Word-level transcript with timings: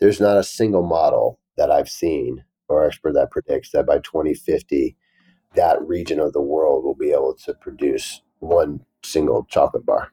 there's 0.00 0.20
not 0.20 0.36
a 0.36 0.44
single 0.44 0.84
model 0.84 1.40
that 1.56 1.72
I've 1.72 1.88
seen 1.88 2.44
or 2.68 2.86
expert 2.86 3.14
that 3.14 3.32
predicts 3.32 3.72
that 3.72 3.84
by 3.84 3.98
2050, 3.98 4.96
that 5.56 5.82
region 5.82 6.20
of 6.20 6.32
the 6.32 6.40
world 6.40 6.84
will 6.84 6.94
be 6.94 7.10
able 7.10 7.34
to 7.44 7.54
produce 7.54 8.22
one 8.38 8.84
single 9.02 9.44
chocolate 9.50 9.84
bar. 9.84 10.12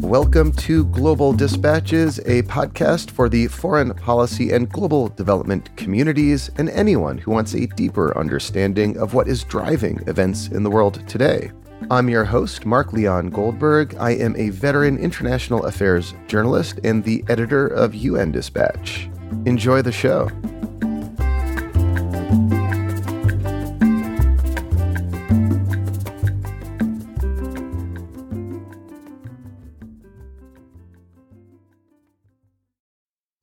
Welcome 0.00 0.52
to 0.52 0.86
Global 0.86 1.34
Dispatches, 1.34 2.20
a 2.20 2.42
podcast 2.44 3.10
for 3.10 3.28
the 3.28 3.48
foreign 3.48 3.92
policy 3.92 4.52
and 4.52 4.70
global 4.70 5.08
development 5.08 5.76
communities 5.76 6.48
and 6.56 6.70
anyone 6.70 7.18
who 7.18 7.32
wants 7.32 7.52
a 7.52 7.66
deeper 7.66 8.16
understanding 8.16 8.96
of 8.96 9.12
what 9.12 9.28
is 9.28 9.44
driving 9.44 10.02
events 10.06 10.48
in 10.48 10.62
the 10.62 10.70
world 10.70 11.06
today. 11.06 11.50
I'm 11.90 12.08
your 12.08 12.24
host, 12.24 12.66
Mark 12.66 12.92
Leon 12.92 13.30
Goldberg. 13.30 13.94
I 13.98 14.10
am 14.10 14.34
a 14.36 14.50
veteran 14.50 14.98
international 14.98 15.66
affairs 15.66 16.14
journalist 16.26 16.80
and 16.82 17.04
the 17.04 17.22
editor 17.28 17.68
of 17.68 17.94
UN 17.94 18.32
Dispatch. 18.32 19.08
Enjoy 19.44 19.82
the 19.82 19.92
show. 19.92 20.28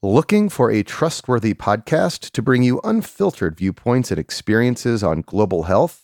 Looking 0.01 0.49
for 0.49 0.69
a 0.69 0.83
trustworthy 0.83 1.53
podcast 1.53 2.31
to 2.31 2.41
bring 2.41 2.61
you 2.61 2.81
unfiltered 2.83 3.57
viewpoints 3.57 4.11
and 4.11 4.19
experiences 4.19 5.01
on 5.01 5.21
global 5.21 5.63
health? 5.63 6.03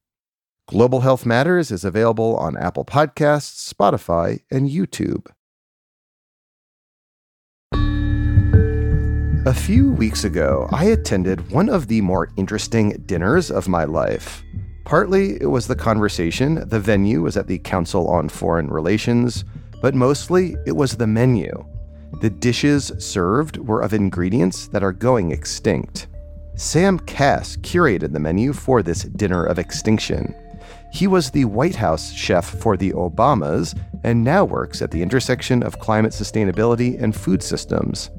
Global 0.67 1.01
Health 1.01 1.25
Matters 1.25 1.69
is 1.69 1.83
available 1.83 2.37
on 2.37 2.55
Apple 2.55 2.85
Podcasts, 2.85 3.73
Spotify, 3.73 4.41
and 4.49 4.69
YouTube. 4.69 5.27
A 9.45 9.53
few 9.53 9.91
weeks 9.91 10.23
ago, 10.23 10.69
I 10.71 10.85
attended 10.85 11.51
one 11.51 11.67
of 11.67 11.87
the 11.87 11.99
more 12.01 12.29
interesting 12.37 13.03
dinners 13.05 13.51
of 13.51 13.67
my 13.67 13.83
life. 13.83 14.43
Partly 14.85 15.41
it 15.41 15.47
was 15.47 15.67
the 15.67 15.75
conversation, 15.75 16.67
the 16.69 16.79
venue 16.79 17.21
was 17.21 17.35
at 17.35 17.47
the 17.47 17.59
Council 17.59 18.07
on 18.07 18.29
Foreign 18.29 18.67
Relations, 18.67 19.43
but 19.81 19.95
mostly 19.95 20.55
it 20.65 20.75
was 20.75 20.95
the 20.95 21.07
menu. 21.07 21.51
The 22.21 22.29
dishes 22.29 22.91
served 22.99 23.57
were 23.57 23.81
of 23.81 23.93
ingredients 23.93 24.67
that 24.67 24.83
are 24.83 24.93
going 24.93 25.31
extinct. 25.31 26.07
Sam 26.55 26.99
Kass 26.99 27.57
curated 27.57 28.13
the 28.13 28.19
menu 28.19 28.53
for 28.53 28.83
this 28.83 29.03
dinner 29.03 29.43
of 29.43 29.57
extinction. 29.57 30.35
He 30.91 31.07
was 31.07 31.31
the 31.31 31.45
White 31.45 31.75
House 31.75 32.11
chef 32.11 32.45
for 32.45 32.75
the 32.75 32.91
Obamas 32.91 33.79
and 34.03 34.23
now 34.23 34.43
works 34.43 34.81
at 34.81 34.91
the 34.91 35.01
intersection 35.01 35.63
of 35.63 35.79
climate 35.79 36.11
sustainability 36.11 37.01
and 37.01 37.15
food 37.15 37.41
systems. 37.41 38.09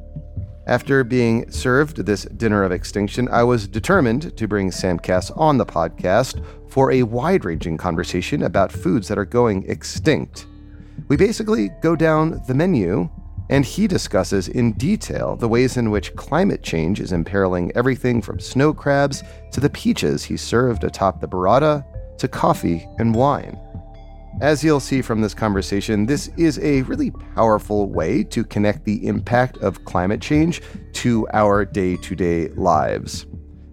After 0.67 1.05
being 1.05 1.51
served 1.51 1.99
this 1.99 2.25
dinner 2.25 2.63
of 2.63 2.73
extinction, 2.73 3.29
I 3.29 3.43
was 3.43 3.69
determined 3.69 4.37
to 4.37 4.49
bring 4.49 4.71
Sam 4.71 4.99
Kass 4.99 5.31
on 5.33 5.59
the 5.59 5.67
podcast 5.67 6.43
for 6.71 6.93
a 6.93 7.03
wide 7.03 7.45
ranging 7.45 7.77
conversation 7.77 8.45
about 8.45 8.73
foods 8.73 9.07
that 9.09 9.19
are 9.19 9.25
going 9.25 9.69
extinct. 9.69 10.47
We 11.09 11.17
basically 11.17 11.71
go 11.83 11.95
down 11.95 12.43
the 12.47 12.55
menu 12.55 13.11
and 13.51 13.67
he 13.67 13.87
discusses 13.87 14.49
in 14.49 14.73
detail 14.73 15.37
the 15.37 15.49
ways 15.49 15.77
in 15.77 15.91
which 15.91 16.15
climate 16.17 16.63
change 16.63 17.01
is 17.01 17.13
imperiling 17.13 17.71
everything 17.75 18.23
from 18.23 18.41
snow 18.41 18.73
crabs 18.73 19.23
to 19.51 19.61
the 19.61 19.69
peaches 19.69 20.25
he 20.25 20.39
served 20.39 20.85
atop 20.85 21.21
the 21.21 21.29
burrata 21.29 21.85
to 22.23 22.29
coffee 22.29 22.89
and 22.99 23.17
wine. 23.17 23.59
As 24.41 24.63
you'll 24.63 24.79
see 24.79 25.03
from 25.03 25.21
this 25.21 25.35
conversation, 25.35 26.07
this 26.07 26.29
is 26.37 26.57
a 26.61 26.83
really 26.83 27.11
powerful 27.35 27.89
way 27.91 28.23
to 28.25 28.45
connect 28.45 28.85
the 28.85 29.09
impact 29.09 29.59
of 29.59 29.85
climate 29.85 30.21
change 30.21 30.63
to 30.93 31.27
our 31.33 31.65
day 31.65 31.97
to 31.97 32.15
day 32.15 32.49
lives. 32.51 33.27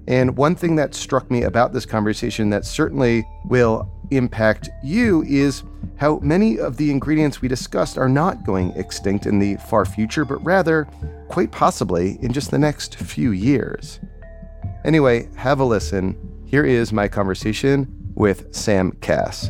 And 0.07 0.35
one 0.35 0.55
thing 0.55 0.75
that 0.77 0.95
struck 0.95 1.29
me 1.29 1.43
about 1.43 1.73
this 1.73 1.85
conversation 1.85 2.49
that 2.49 2.65
certainly 2.65 3.23
will 3.45 3.87
impact 4.09 4.67
you 4.83 5.21
is 5.27 5.61
how 5.97 6.17
many 6.23 6.57
of 6.57 6.75
the 6.75 6.89
ingredients 6.89 7.43
we 7.43 7.47
discussed 7.47 7.99
are 7.99 8.09
not 8.09 8.43
going 8.43 8.71
extinct 8.71 9.27
in 9.27 9.37
the 9.37 9.57
far 9.69 9.85
future, 9.85 10.25
but 10.25 10.43
rather, 10.43 10.85
quite 11.27 11.51
possibly, 11.51 12.17
in 12.23 12.33
just 12.33 12.49
the 12.49 12.57
next 12.57 12.95
few 12.95 13.29
years. 13.29 13.99
Anyway, 14.83 15.29
have 15.35 15.59
a 15.59 15.63
listen. 15.63 16.17
Here 16.47 16.65
is 16.65 16.91
my 16.91 17.07
conversation 17.07 17.98
with 18.19 18.53
Sam 18.53 18.91
Kass. 19.01 19.49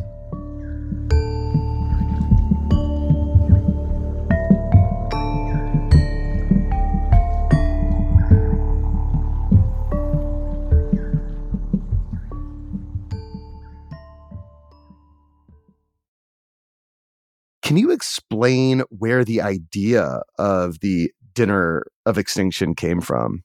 Can 17.62 17.78
you 17.78 17.91
explain 17.91 18.81
where 18.90 19.24
the 19.24 19.41
idea 19.41 20.22
of 20.40 20.80
the 20.80 21.12
dinner 21.36 21.86
of 22.06 22.18
extinction 22.18 22.74
came 22.74 23.00
from? 23.00 23.44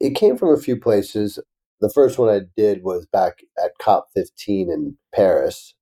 It 0.00 0.14
came 0.14 0.36
from 0.36 0.54
a 0.54 0.60
few 0.60 0.76
places. 0.76 1.40
The 1.80 1.90
first 1.90 2.18
one 2.18 2.28
I 2.28 2.40
did 2.56 2.82
was 2.82 3.06
back 3.06 3.40
at 3.62 3.72
COP15 3.80 4.72
in 4.72 4.96
Paris 5.14 5.74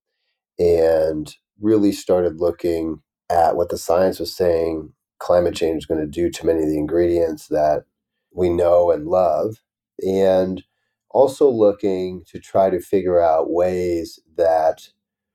and 0.58 1.34
really 1.60 1.92
started 1.92 2.40
looking 2.40 3.00
at 3.30 3.56
what 3.56 3.70
the 3.70 3.78
science 3.78 4.20
was 4.20 4.34
saying 4.34 4.92
climate 5.18 5.54
change 5.54 5.78
is 5.78 5.86
going 5.86 6.00
to 6.00 6.06
do 6.06 6.30
to 6.30 6.46
many 6.46 6.62
of 6.62 6.68
the 6.68 6.78
ingredients 6.78 7.48
that 7.48 7.84
we 8.32 8.50
know 8.50 8.90
and 8.90 9.06
love. 9.06 9.62
And 10.06 10.62
also 11.10 11.48
looking 11.48 12.22
to 12.28 12.38
try 12.38 12.68
to 12.68 12.80
figure 12.80 13.20
out 13.20 13.50
ways 13.50 14.20
that 14.36 14.88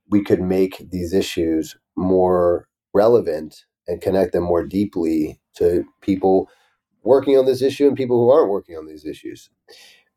we 0.09 0.23
could 0.23 0.41
make 0.41 0.91
these 0.91 1.13
issues 1.13 1.75
more 1.95 2.67
relevant 2.93 3.66
and 3.88 4.01
connect 4.01 4.33
them 4.33 4.43
more 4.43 4.66
deeply 4.66 5.39
to 5.55 5.83
people 6.01 6.47
working 7.03 7.38
on 7.38 7.45
this 7.45 7.61
issue 7.63 7.88
and 7.88 7.97
people 7.97 8.17
who 8.17 8.29
aren't 8.29 8.51
working 8.51 8.78
on 8.78 8.85
these 8.85 9.05
issues. 9.05 9.49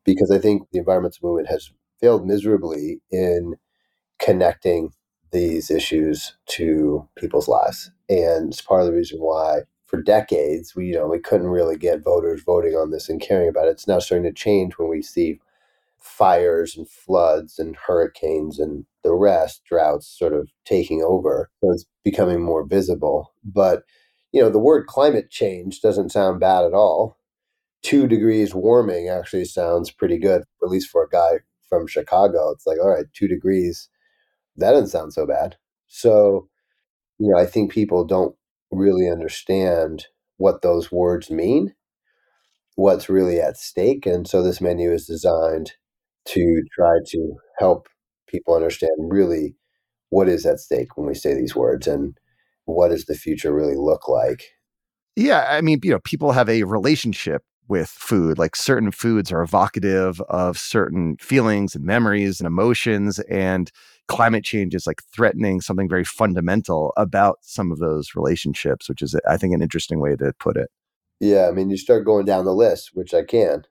Because 0.05 0.31
I 0.31 0.37
think 0.39 0.67
the 0.71 0.79
environmental 0.79 1.27
movement 1.29 1.49
has 1.49 1.71
failed 1.99 2.27
miserably 2.27 3.01
in 3.11 3.55
connecting 4.19 4.91
these 5.31 5.71
issues 5.71 6.35
to 6.47 7.07
people's 7.17 7.47
lives. 7.47 7.91
And 8.09 8.53
it's 8.53 8.61
part 8.61 8.81
of 8.81 8.87
the 8.87 8.93
reason 8.93 9.19
why 9.19 9.61
for 9.87 10.01
decades 10.01 10.75
we 10.75 10.87
you 10.87 10.93
know 10.95 11.07
we 11.07 11.19
couldn't 11.19 11.47
really 11.47 11.77
get 11.77 12.03
voters 12.03 12.43
voting 12.43 12.73
on 12.75 12.91
this 12.91 13.09
and 13.09 13.21
caring 13.21 13.49
about 13.49 13.67
it. 13.67 13.71
It's 13.71 13.87
now 13.87 13.99
starting 13.99 14.25
to 14.25 14.33
change 14.33 14.73
when 14.77 14.89
we 14.89 15.01
see 15.01 15.39
fires 15.99 16.77
and 16.77 16.89
floods 16.89 17.59
and 17.59 17.75
hurricanes 17.75 18.59
and 18.59 18.85
the 19.03 19.13
rest, 19.13 19.63
droughts 19.65 20.07
sort 20.07 20.33
of 20.33 20.49
taking 20.65 21.01
over. 21.03 21.49
So 21.63 21.71
it's 21.71 21.85
becoming 22.03 22.41
more 22.43 22.65
visible. 22.65 23.33
But, 23.43 23.83
you 24.31 24.41
know, 24.41 24.49
the 24.49 24.59
word 24.59 24.87
climate 24.87 25.29
change 25.29 25.81
doesn't 25.81 26.11
sound 26.11 26.39
bad 26.39 26.65
at 26.65 26.73
all. 26.73 27.17
Two 27.85 28.07
degrees 28.07 28.55
warming 28.55 29.09
actually 29.09 29.45
sounds 29.45 29.91
pretty 29.91 30.17
good, 30.17 30.41
at 30.63 30.69
least 30.69 30.89
for 30.89 31.03
a 31.03 31.09
guy 31.09 31.41
from 31.69 31.85
Chicago. 31.85 32.49
It's 32.49 32.65
like, 32.65 32.79
all 32.81 32.89
right, 32.89 33.05
two 33.13 33.27
degrees, 33.27 33.89
that 34.55 34.71
doesn't 34.71 34.89
sound 34.89 35.13
so 35.13 35.27
bad. 35.27 35.57
So, 35.85 36.49
you 37.19 37.31
know, 37.31 37.39
I 37.39 37.45
think 37.45 37.71
people 37.71 38.03
don't 38.03 38.35
really 38.71 39.07
understand 39.07 40.07
what 40.37 40.63
those 40.63 40.91
words 40.91 41.29
mean, 41.29 41.75
what's 42.73 43.07
really 43.07 43.39
at 43.39 43.55
stake. 43.55 44.07
And 44.07 44.27
so 44.27 44.41
this 44.41 44.59
menu 44.59 44.91
is 44.91 45.05
designed 45.05 45.73
to 46.29 46.63
try 46.73 46.97
to 47.09 47.35
help 47.59 47.87
people 48.27 48.55
understand 48.55 48.93
really 48.97 49.57
what 50.09 50.27
is 50.27 50.43
at 50.47 50.59
stake 50.59 50.97
when 50.97 51.05
we 51.05 51.13
say 51.13 51.35
these 51.35 51.55
words 51.55 51.85
and 51.85 52.17
what 52.65 52.87
does 52.87 53.05
the 53.05 53.13
future 53.13 53.53
really 53.53 53.75
look 53.75 54.07
like. 54.07 54.43
Yeah, 55.15 55.45
I 55.47 55.61
mean, 55.61 55.81
you 55.83 55.91
know, 55.91 55.99
people 55.99 56.31
have 56.31 56.49
a 56.49 56.63
relationship 56.63 57.43
with 57.67 57.89
food. 57.89 58.37
Like 58.37 58.55
certain 58.55 58.91
foods 58.91 59.31
are 59.31 59.41
evocative 59.41 60.21
of 60.21 60.57
certain 60.57 61.17
feelings 61.17 61.75
and 61.75 61.83
memories 61.83 62.39
and 62.39 62.47
emotions 62.47 63.19
and 63.19 63.71
climate 64.07 64.43
change 64.43 64.75
is 64.75 64.85
like 64.85 65.01
threatening 65.13 65.61
something 65.61 65.89
very 65.89 66.03
fundamental 66.03 66.93
about 66.97 67.39
some 67.41 67.71
of 67.71 67.79
those 67.79 68.15
relationships, 68.15 68.87
which 68.87 69.01
is 69.01 69.15
I 69.27 69.37
think 69.37 69.53
an 69.53 69.61
interesting 69.61 69.99
way 69.99 70.15
to 70.15 70.33
put 70.39 70.57
it. 70.57 70.69
Yeah, 71.19 71.47
I 71.47 71.51
mean, 71.51 71.69
you 71.69 71.77
start 71.77 72.05
going 72.05 72.25
down 72.25 72.45
the 72.45 72.53
list, 72.53 72.91
which 72.93 73.13
I 73.13 73.23
can. 73.23 73.65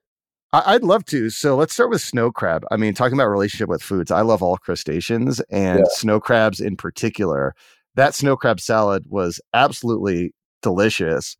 I'd 0.53 0.85
love 0.85 1.05
to. 1.07 1.31
So 1.31 1.57
let's 1.57 1.75
start 1.75 1.91
with 1.91 2.01
snow 2.01 2.31
crab. 2.31 2.65
I 2.71 2.77
mean, 2.77 2.95
talking 2.95 3.15
about 3.15 3.27
relationship 3.27 3.69
with 3.69 3.83
foods, 3.83 4.13
I 4.13 4.21
love 4.21 4.41
all 4.41 4.57
crustaceans 4.57 5.41
and 5.51 5.81
yeah. 5.81 5.85
snow 5.89 6.21
crabs 6.21 6.61
in 6.61 6.77
particular. 6.77 7.55
That 7.97 8.15
snow 8.15 8.37
crab 8.37 8.61
salad 8.61 9.05
was 9.09 9.41
absolutely 9.53 10.33
delicious, 10.63 11.37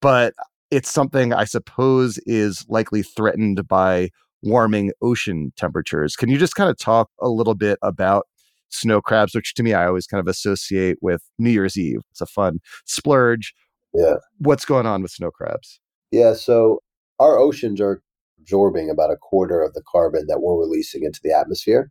but 0.00 0.34
it's 0.70 0.92
something 0.92 1.32
I 1.32 1.44
suppose 1.44 2.18
is 2.26 2.64
likely 2.68 3.02
threatened 3.02 3.66
by 3.68 4.10
warming 4.42 4.92
ocean 5.02 5.52
temperatures. 5.56 6.16
Can 6.16 6.28
you 6.28 6.38
just 6.38 6.54
kind 6.54 6.70
of 6.70 6.78
talk 6.78 7.10
a 7.20 7.28
little 7.28 7.54
bit 7.54 7.78
about 7.82 8.26
snow 8.68 9.00
crabs, 9.00 9.34
which 9.34 9.54
to 9.54 9.62
me 9.62 9.74
I 9.74 9.86
always 9.86 10.06
kind 10.06 10.20
of 10.20 10.28
associate 10.28 10.98
with 11.00 11.22
New 11.38 11.50
Year's 11.50 11.76
Eve? 11.76 12.00
It's 12.10 12.20
a 12.20 12.26
fun 12.26 12.60
splurge. 12.84 13.54
Yeah. 13.94 14.14
What's 14.38 14.64
going 14.64 14.86
on 14.86 15.02
with 15.02 15.10
snow 15.10 15.30
crabs? 15.30 15.80
Yeah, 16.10 16.34
so 16.34 16.80
our 17.18 17.38
oceans 17.38 17.80
are 17.80 18.02
absorbing 18.38 18.90
about 18.90 19.10
a 19.10 19.16
quarter 19.16 19.62
of 19.62 19.74
the 19.74 19.82
carbon 19.90 20.26
that 20.28 20.40
we're 20.40 20.58
releasing 20.58 21.02
into 21.04 21.20
the 21.22 21.32
atmosphere. 21.32 21.90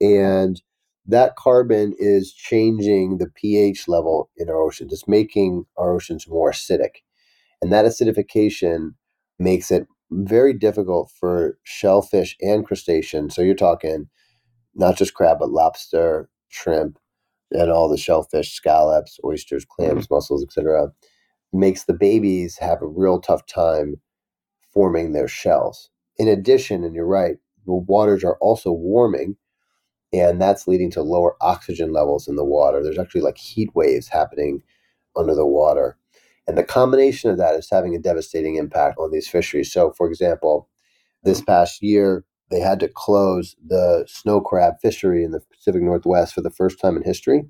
And 0.00 0.60
that 1.06 1.36
carbon 1.36 1.94
is 1.98 2.32
changing 2.32 3.18
the 3.18 3.28
pH 3.34 3.88
level 3.88 4.30
in 4.36 4.50
our 4.50 4.60
oceans. 4.60 4.92
It's 4.92 5.08
making 5.08 5.64
our 5.76 5.94
oceans 5.94 6.28
more 6.28 6.50
acidic. 6.50 7.02
And 7.60 7.72
that 7.72 7.84
acidification 7.84 8.94
makes 9.38 9.70
it 9.70 9.86
very 10.10 10.52
difficult 10.52 11.10
for 11.18 11.58
shellfish 11.64 12.36
and 12.40 12.64
crustaceans. 12.64 13.34
So 13.34 13.42
you're 13.42 13.54
talking 13.54 14.08
not 14.74 14.96
just 14.96 15.14
crab, 15.14 15.38
but 15.40 15.50
lobster, 15.50 16.28
shrimp, 16.48 16.98
and 17.50 17.70
all 17.70 17.88
the 17.88 17.96
shellfish, 17.96 18.52
scallops, 18.52 19.18
oysters, 19.24 19.64
clams, 19.64 20.04
mm-hmm. 20.04 20.14
mussels, 20.14 20.42
etc. 20.42 20.92
Makes 21.52 21.84
the 21.84 21.94
babies 21.94 22.58
have 22.58 22.82
a 22.82 22.86
real 22.86 23.20
tough 23.20 23.46
time 23.46 23.96
forming 24.72 25.12
their 25.12 25.28
shells. 25.28 25.90
In 26.16 26.28
addition, 26.28 26.84
and 26.84 26.94
you're 26.94 27.06
right, 27.06 27.36
the 27.66 27.74
waters 27.74 28.24
are 28.24 28.36
also 28.40 28.72
warming, 28.72 29.36
and 30.12 30.40
that's 30.40 30.66
leading 30.68 30.90
to 30.92 31.02
lower 31.02 31.36
oxygen 31.40 31.92
levels 31.92 32.28
in 32.28 32.36
the 32.36 32.44
water. 32.44 32.82
There's 32.82 32.98
actually 32.98 33.22
like 33.22 33.38
heat 33.38 33.74
waves 33.74 34.08
happening 34.08 34.62
under 35.16 35.34
the 35.34 35.46
water. 35.46 35.98
And 36.48 36.56
the 36.56 36.64
combination 36.64 37.30
of 37.30 37.36
that 37.36 37.54
is 37.54 37.68
having 37.70 37.94
a 37.94 37.98
devastating 37.98 38.56
impact 38.56 38.98
on 38.98 39.12
these 39.12 39.28
fisheries. 39.28 39.70
So, 39.70 39.92
for 39.92 40.08
example, 40.08 40.68
this 41.22 41.42
past 41.42 41.82
year, 41.82 42.24
they 42.50 42.60
had 42.60 42.80
to 42.80 42.88
close 42.88 43.54
the 43.64 44.06
snow 44.08 44.40
crab 44.40 44.80
fishery 44.80 45.22
in 45.22 45.32
the 45.32 45.42
Pacific 45.52 45.82
Northwest 45.82 46.32
for 46.32 46.40
the 46.40 46.50
first 46.50 46.80
time 46.80 46.96
in 46.96 47.02
history. 47.02 47.44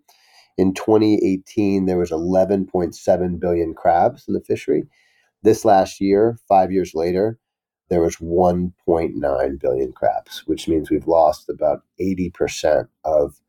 In 0.56 0.74
2018, 0.74 1.86
there 1.86 1.96
was 1.96 2.10
11.7 2.10 3.40
billion 3.40 3.72
crabs 3.72 4.26
in 4.26 4.34
the 4.34 4.40
fishery. 4.40 4.88
This 5.44 5.64
last 5.64 6.00
year, 6.00 6.36
five 6.48 6.72
years 6.72 6.92
later, 6.92 7.38
there 7.90 8.00
was 8.00 8.16
1.9 8.16 9.60
billion 9.60 9.92
crabs, 9.92 10.42
which 10.46 10.66
means 10.66 10.90
we've 10.90 11.06
lost 11.06 11.48
about 11.48 11.82
80% 12.00 12.88
of 13.04 13.40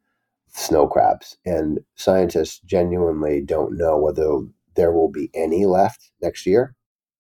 snow 0.49 0.85
crabs. 0.85 1.37
And 1.43 1.79
scientists 1.95 2.59
genuinely 2.59 3.41
don't 3.41 3.75
know 3.75 3.97
whether 3.97 4.41
there 4.79 4.93
will 4.93 5.11
be 5.11 5.29
any 5.33 5.65
left 5.65 6.09
next 6.21 6.45
year. 6.45 6.73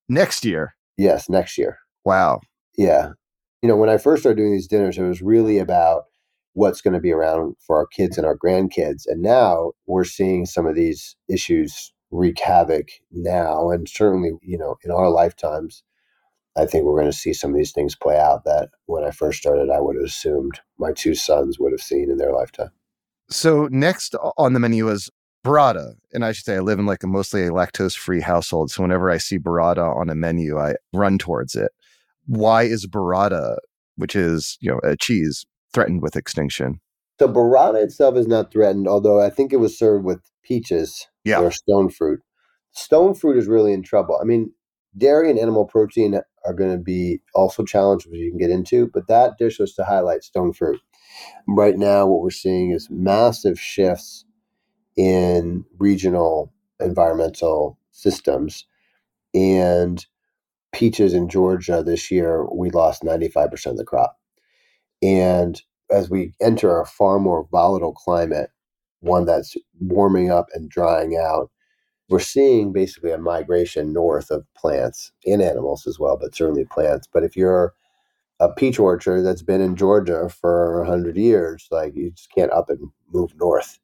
Next 0.07 0.45
year? 0.45 0.75
Yes, 0.97 1.29
next 1.29 1.57
year. 1.57 1.79
Wow. 2.05 2.39
Yeah. 2.77 3.09
You 3.61 3.67
know, 3.67 3.75
when 3.75 3.89
I 3.89 3.97
first 3.97 4.23
started 4.23 4.37
doing 4.37 4.53
these 4.53 4.67
dinners, 4.67 4.97
it 4.97 5.03
was 5.03 5.21
really 5.21 5.57
about 5.57 6.03
what's 6.53 6.79
going 6.79 6.93
to 6.93 7.01
be 7.01 7.11
around 7.11 7.55
for 7.59 7.75
our 7.75 7.85
kids 7.85 8.17
and 8.17 8.25
our 8.25 8.37
grandkids. 8.37 9.03
And 9.05 9.21
now 9.21 9.73
we're 9.87 10.05
seeing 10.05 10.45
some 10.45 10.65
of 10.65 10.75
these 10.75 11.17
issues 11.27 11.93
wreak 12.11 12.39
havoc 12.39 12.87
now. 13.11 13.69
And 13.69 13.87
certainly, 13.87 14.31
you 14.41 14.57
know, 14.57 14.77
in 14.83 14.91
our 14.91 15.09
lifetimes, 15.09 15.83
I 16.57 16.65
think 16.65 16.85
we're 16.85 16.99
going 16.99 17.11
to 17.11 17.17
see 17.17 17.33
some 17.33 17.51
of 17.51 17.57
these 17.57 17.73
things 17.73 17.95
play 17.95 18.17
out 18.17 18.45
that 18.45 18.69
when 18.85 19.03
I 19.03 19.11
first 19.11 19.39
started, 19.39 19.69
I 19.69 19.81
would 19.81 19.97
have 19.97 20.05
assumed 20.05 20.61
my 20.77 20.93
two 20.93 21.13
sons 21.13 21.59
would 21.59 21.73
have 21.73 21.81
seen 21.81 22.09
in 22.09 22.17
their 22.17 22.33
lifetime. 22.33 22.71
So, 23.29 23.67
next 23.71 24.15
on 24.37 24.53
the 24.53 24.59
menu 24.59 24.89
is 24.89 25.11
burrata. 25.45 25.93
And 26.13 26.25
I 26.25 26.31
should 26.31 26.45
say, 26.45 26.55
I 26.55 26.59
live 26.59 26.79
in 26.79 26.85
like 26.85 27.03
a 27.03 27.07
mostly 27.07 27.45
a 27.45 27.51
lactose 27.51 27.97
free 27.97 28.21
household. 28.21 28.71
So, 28.71 28.81
whenever 28.81 29.09
I 29.09 29.17
see 29.17 29.37
burrata 29.37 29.95
on 29.95 30.09
a 30.09 30.15
menu, 30.15 30.57
I 30.57 30.75
run 30.93 31.17
towards 31.17 31.55
it. 31.55 31.71
Why 32.25 32.63
is 32.63 32.87
burrata, 32.87 33.57
which 33.95 34.15
is, 34.15 34.57
you 34.61 34.71
know, 34.71 34.79
a 34.83 34.95
cheese, 34.95 35.45
threatened 35.73 36.01
with 36.01 36.15
extinction? 36.15 36.79
So, 37.19 37.27
burrata 37.27 37.83
itself 37.83 38.15
is 38.15 38.27
not 38.27 38.51
threatened, 38.51 38.87
although 38.87 39.21
I 39.21 39.29
think 39.29 39.53
it 39.53 39.57
was 39.57 39.77
served 39.77 40.05
with 40.05 40.19
peaches 40.43 41.07
yeah. 41.23 41.39
or 41.39 41.51
stone 41.51 41.89
fruit. 41.89 42.21
Stone 42.71 43.15
fruit 43.15 43.37
is 43.37 43.47
really 43.47 43.73
in 43.73 43.83
trouble. 43.83 44.19
I 44.21 44.25
mean, 44.25 44.51
dairy 44.97 45.29
and 45.29 45.39
animal 45.39 45.65
protein 45.65 46.19
are 46.45 46.53
going 46.53 46.71
to 46.71 46.77
be 46.77 47.21
also 47.35 47.63
challenged, 47.65 48.07
which 48.09 48.19
you 48.19 48.29
can 48.29 48.39
get 48.39 48.49
into, 48.49 48.89
but 48.93 49.07
that 49.07 49.37
dish 49.37 49.59
was 49.59 49.73
to 49.73 49.83
highlight 49.83 50.23
stone 50.23 50.53
fruit. 50.53 50.79
Right 51.47 51.77
now, 51.77 52.07
what 52.07 52.21
we're 52.21 52.29
seeing 52.29 52.71
is 52.71 52.87
massive 52.89 53.59
shifts 53.59 54.25
in 54.95 55.65
regional 55.77 56.53
environmental 56.79 57.77
systems. 57.91 58.65
And 59.33 60.05
peaches 60.73 61.13
in 61.13 61.29
Georgia 61.29 61.83
this 61.83 62.11
year, 62.11 62.45
we 62.53 62.69
lost 62.69 63.03
95% 63.03 63.65
of 63.67 63.77
the 63.77 63.85
crop. 63.85 64.17
And 65.01 65.61
as 65.91 66.09
we 66.09 66.33
enter 66.41 66.79
a 66.79 66.85
far 66.85 67.19
more 67.19 67.47
volatile 67.51 67.93
climate, 67.93 68.51
one 69.01 69.25
that's 69.25 69.55
warming 69.79 70.31
up 70.31 70.47
and 70.53 70.69
drying 70.69 71.17
out, 71.17 71.49
we're 72.09 72.19
seeing 72.19 72.73
basically 72.73 73.11
a 73.11 73.17
migration 73.17 73.93
north 73.93 74.31
of 74.31 74.45
plants 74.57 75.11
and 75.25 75.41
animals 75.41 75.85
as 75.85 75.99
well, 75.99 76.17
but 76.17 76.35
certainly 76.35 76.65
plants. 76.65 77.07
But 77.11 77.23
if 77.23 77.37
you're 77.37 77.73
a 78.39 78.49
peach 78.49 78.79
orchard 78.79 79.21
that's 79.21 79.41
been 79.41 79.61
in 79.61 79.75
Georgia 79.75 80.29
for 80.29 80.79
100 80.79 81.17
years, 81.17 81.67
like 81.71 81.95
you 81.95 82.11
just 82.11 82.31
can't 82.31 82.51
up 82.51 82.69
and 82.69 82.89
move 83.11 83.33
north. 83.37 83.79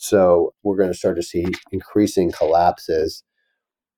So 0.00 0.54
we're 0.62 0.76
going 0.76 0.92
to 0.92 0.98
start 0.98 1.16
to 1.16 1.22
see 1.22 1.46
increasing 1.72 2.32
collapses 2.32 3.24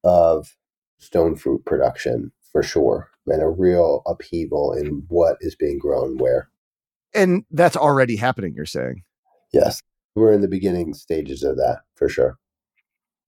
of 0.03 0.57
stone 0.99 1.37
fruit 1.37 1.65
production 1.65 2.33
for 2.53 2.63
sure, 2.63 3.11
and 3.27 3.43
a 3.43 3.49
real 3.49 4.03
upheaval 4.07 4.73
in 4.73 5.05
what 5.09 5.37
is 5.41 5.55
being 5.55 5.79
grown 5.79 6.19
where. 6.19 6.51
And 7.15 7.45
that's 7.51 7.77
already 7.77 8.17
happening, 8.17 8.55
you're 8.55 8.67
saying? 8.67 9.03
Yes 9.53 9.81
we're 10.15 10.33
in 10.33 10.41
the 10.41 10.49
beginning 10.49 10.95
stages 10.95 11.43
of 11.43 11.57
that 11.57 11.81
for 11.95 12.09
sure. 12.09 12.39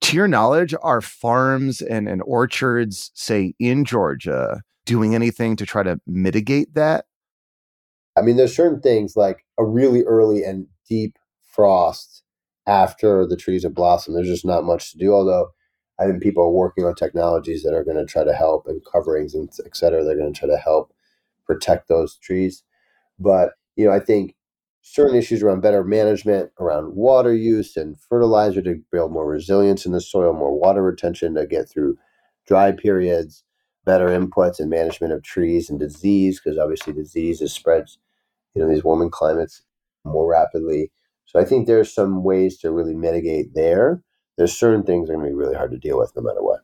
To 0.03 0.17
your 0.17 0.29
knowledge, 0.29 0.75
are 0.83 1.01
farms 1.01 1.81
and, 1.81 2.09
and 2.09 2.23
orchards, 2.23 3.13
say 3.15 3.55
in 3.59 3.85
Georgia, 3.85 4.63
doing 4.85 5.15
anything 5.15 5.57
to 5.57 5.67
try 5.67 5.83
to 5.83 6.01
mitigate 6.07 6.75
that? 6.75 7.07
I 8.17 8.23
mean, 8.23 8.37
there's 8.37 8.55
certain 8.55 8.81
things 8.81 9.17
like 9.17 9.45
a 9.59 9.65
really 9.65 10.03
early 10.03 10.43
and 10.45 10.67
deep 10.89 11.19
frost 11.43 12.22
after 12.67 13.27
the 13.27 13.37
trees 13.37 13.65
have 13.65 13.75
blossomed. 13.75 14.17
There's 14.17 14.29
just 14.29 14.45
not 14.45 14.65
much 14.65 14.93
to 14.93 14.99
do. 14.99 15.13
Although 15.13 15.51
I 16.01 16.07
think 16.07 16.23
people 16.23 16.43
are 16.43 16.51
working 16.51 16.85
on 16.85 16.95
technologies 16.95 17.63
that 17.63 17.75
are 17.75 17.85
going 17.85 17.97
to 17.99 18.07
try 18.07 18.25
to 18.25 18.33
help 18.33 18.67
and 18.67 18.81
coverings 18.91 19.35
and 19.35 19.49
et 19.65 19.77
cetera. 19.77 20.03
They're 20.03 20.17
going 20.17 20.33
to 20.33 20.39
try 20.39 20.49
to 20.49 20.57
help 20.57 20.93
protect 21.47 21.89
those 21.89 22.17
trees. 22.17 22.63
But, 23.19 23.51
you 23.77 23.87
know, 23.87 23.93
I 23.93 24.01
think 24.01 24.35
certain 24.81 25.17
issues 25.17 25.43
around 25.43 25.61
better 25.61 25.85
management, 25.85 26.51
around 26.59 26.95
water 26.95 27.35
use 27.35 27.77
and 27.77 27.99
fertilizer 28.01 28.63
to 28.63 28.81
build 28.91 29.13
more 29.13 29.29
resilience 29.29 29.87
in 29.87 29.93
the 29.93 30.01
soil, 30.01 30.33
more 30.33 30.59
water 30.59 30.83
retention 30.83 31.35
to 31.35 31.47
get 31.47 31.69
through 31.69 31.97
dry 32.49 32.73
periods, 32.73 33.45
better 33.85 34.09
inputs 34.09 34.59
and 34.59 34.71
management 34.71 35.13
of 35.13 35.23
trees 35.23 35.71
and 35.71 35.79
disease, 35.79 36.41
because 36.41 36.59
obviously 36.59 36.93
disease 36.93 37.41
is 37.41 37.53
spreads, 37.53 37.99
you 38.55 38.63
know, 38.63 38.69
these 38.69 38.83
warming 38.83 39.11
climates 39.11 39.63
more 40.05 40.29
rapidly. 40.29 40.91
So 41.27 41.41
I 41.41 41.45
think 41.45 41.67
there's 41.67 41.93
some 41.93 42.25
ways 42.25 42.59
to 42.59 42.71
really 42.71 42.95
mitigate 42.95 43.55
there. 43.55 44.03
There's 44.37 44.57
certain 44.57 44.83
things 44.83 45.09
that 45.09 45.15
are 45.15 45.17
going 45.17 45.29
to 45.29 45.31
be 45.31 45.37
really 45.37 45.55
hard 45.55 45.71
to 45.73 45.79
deal 45.79 45.99
with 45.99 46.13
no 46.17 46.23
matter 46.23 46.43
what. 46.43 46.61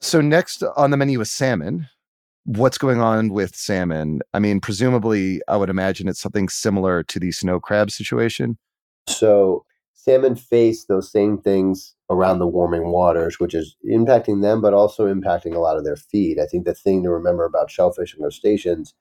So 0.00 0.20
next 0.20 0.62
on 0.76 0.90
the 0.90 0.96
menu 0.96 1.20
is 1.20 1.30
salmon 1.30 1.88
what's 2.44 2.78
going 2.78 3.00
on 3.00 3.30
with 3.30 3.56
salmon? 3.56 4.20
I 4.32 4.38
mean, 4.38 4.60
presumably, 4.60 5.40
I 5.48 5.56
would 5.56 5.70
imagine 5.70 6.08
it's 6.08 6.20
something 6.20 6.48
similar 6.48 7.02
to 7.04 7.18
the 7.18 7.32
snow 7.32 7.58
crab 7.58 7.90
situation. 7.90 8.58
So, 9.08 9.64
salmon 9.94 10.36
face 10.36 10.84
those 10.84 11.10
same 11.10 11.38
things 11.38 11.94
around 12.10 12.38
the 12.38 12.46
warming 12.46 12.90
waters, 12.90 13.40
which 13.40 13.54
is 13.54 13.76
impacting 13.90 14.42
them, 14.42 14.60
but 14.60 14.74
also 14.74 15.12
impacting 15.12 15.54
a 15.54 15.58
lot 15.58 15.76
of 15.76 15.84
their 15.84 15.96
feed. 15.96 16.38
I 16.38 16.46
think 16.46 16.64
the 16.64 16.74
thing 16.74 17.02
to 17.02 17.10
remember 17.10 17.44
about 17.44 17.70
shellfish 17.70 18.14
and 18.14 18.22
crustaceans 18.22 18.94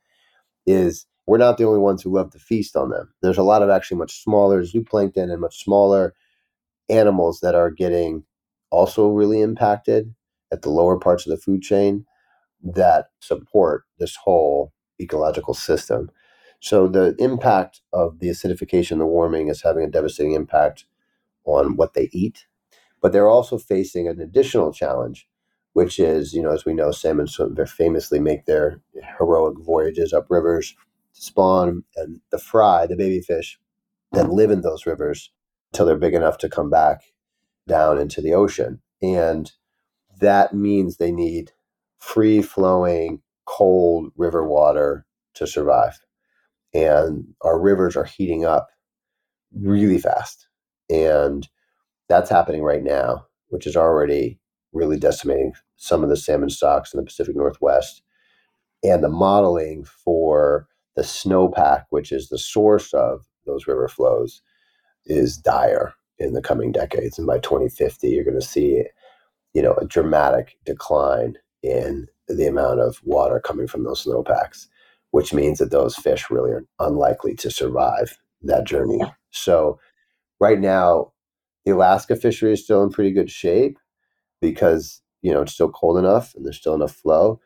is 0.65 1.05
we're 1.25 1.37
not 1.37 1.57
the 1.57 1.65
only 1.65 1.79
ones 1.79 2.01
who 2.01 2.13
love 2.13 2.31
to 2.31 2.39
feast 2.39 2.75
on 2.75 2.89
them. 2.89 3.13
There's 3.21 3.37
a 3.37 3.43
lot 3.43 3.61
of 3.61 3.69
actually 3.69 3.97
much 3.97 4.21
smaller 4.21 4.63
zooplankton 4.63 5.31
and 5.31 5.39
much 5.41 5.63
smaller 5.63 6.13
animals 6.89 7.39
that 7.39 7.55
are 7.55 7.71
getting 7.71 8.23
also 8.71 9.07
really 9.09 9.41
impacted 9.41 10.13
at 10.51 10.61
the 10.61 10.69
lower 10.69 10.99
parts 10.99 11.25
of 11.25 11.31
the 11.31 11.41
food 11.41 11.61
chain 11.61 12.05
that 12.61 13.07
support 13.19 13.83
this 13.99 14.15
whole 14.15 14.73
ecological 14.99 15.53
system. 15.53 16.09
So 16.59 16.87
the 16.87 17.15
impact 17.19 17.81
of 17.91 18.19
the 18.19 18.29
acidification, 18.29 18.97
the 18.97 19.05
warming, 19.05 19.49
is 19.49 19.61
having 19.61 19.83
a 19.83 19.89
devastating 19.89 20.33
impact 20.33 20.85
on 21.45 21.75
what 21.75 21.93
they 21.93 22.09
eat. 22.11 22.45
But 23.01 23.11
they're 23.11 23.29
also 23.29 23.57
facing 23.57 24.07
an 24.07 24.21
additional 24.21 24.71
challenge, 24.71 25.27
which 25.73 25.99
is, 25.99 26.33
you 26.33 26.41
know, 26.41 26.51
as 26.51 26.63
we 26.65 26.73
know, 26.73 26.91
salmon 26.91 27.27
famously 27.67 28.19
make 28.19 28.45
their 28.45 28.79
heroic 29.17 29.57
voyages 29.59 30.13
up 30.13 30.27
rivers 30.29 30.73
spawn, 31.13 31.83
and 31.95 32.19
the 32.31 32.37
fry, 32.37 32.85
the 32.85 32.95
baby 32.95 33.21
fish, 33.21 33.59
then 34.11 34.29
live 34.29 34.51
in 34.51 34.61
those 34.61 34.85
rivers 34.85 35.31
until 35.71 35.85
they're 35.85 35.97
big 35.97 36.13
enough 36.13 36.37
to 36.39 36.49
come 36.49 36.69
back 36.69 37.01
down 37.67 37.97
into 37.97 38.21
the 38.21 38.33
ocean. 38.33 38.81
And 39.01 39.51
that 40.19 40.53
means 40.53 40.97
they 40.97 41.11
need 41.11 41.51
free 41.97 42.41
flowing, 42.41 43.21
cold 43.45 44.11
river 44.15 44.47
water 44.47 45.05
to 45.35 45.47
survive. 45.47 45.99
And 46.73 47.33
our 47.41 47.59
rivers 47.59 47.95
are 47.95 48.03
heating 48.03 48.45
up 48.45 48.69
really 49.53 49.99
fast. 49.99 50.47
And 50.89 51.47
that's 52.09 52.29
happening 52.29 52.63
right 52.63 52.83
now, 52.83 53.25
which 53.47 53.65
is 53.65 53.75
already 53.75 54.39
really 54.73 54.97
decimating 54.97 55.53
some 55.77 56.03
of 56.03 56.09
the 56.09 56.17
salmon 56.17 56.49
stocks 56.49 56.93
in 56.93 56.99
the 56.99 57.05
Pacific 57.05 57.35
Northwest. 57.35 58.01
And 58.83 59.03
the 59.03 59.09
modeling 59.09 59.85
for 59.85 60.67
the 60.95 61.01
snowpack, 61.01 61.85
which 61.89 62.11
is 62.11 62.29
the 62.29 62.37
source 62.37 62.93
of 62.93 63.25
those 63.45 63.67
river 63.67 63.87
flows, 63.87 64.41
is 65.05 65.37
dire 65.37 65.93
in 66.19 66.33
the 66.33 66.41
coming 66.41 66.71
decades. 66.71 67.17
And 67.17 67.27
by 67.27 67.39
2050, 67.39 68.09
you're 68.09 68.23
going 68.23 68.39
to 68.39 68.45
see, 68.45 68.83
you 69.53 69.61
know, 69.61 69.73
a 69.75 69.85
dramatic 69.85 70.57
decline 70.65 71.35
in 71.61 72.07
the 72.27 72.47
amount 72.47 72.79
of 72.79 73.01
water 73.03 73.39
coming 73.39 73.67
from 73.67 73.83
those 73.83 74.01
snowpacks, 74.01 74.67
which 75.11 75.33
means 75.33 75.59
that 75.59 75.71
those 75.71 75.95
fish 75.95 76.29
really 76.29 76.51
are 76.51 76.65
unlikely 76.79 77.35
to 77.35 77.51
survive 77.51 78.17
that 78.41 78.65
journey. 78.65 79.01
So, 79.31 79.79
right 80.39 80.59
now, 80.59 81.11
the 81.65 81.71
Alaska 81.71 82.15
fishery 82.15 82.53
is 82.53 82.63
still 82.63 82.83
in 82.83 82.91
pretty 82.91 83.11
good 83.11 83.31
shape 83.31 83.77
because 84.41 85.01
you 85.21 85.33
know 85.33 85.41
it's 85.41 85.53
still 85.53 85.69
cold 85.69 85.97
enough 85.97 86.35
and 86.35 86.45
there's 86.45 86.57
still 86.57 86.75
enough 86.75 86.95
flow. 86.95 87.39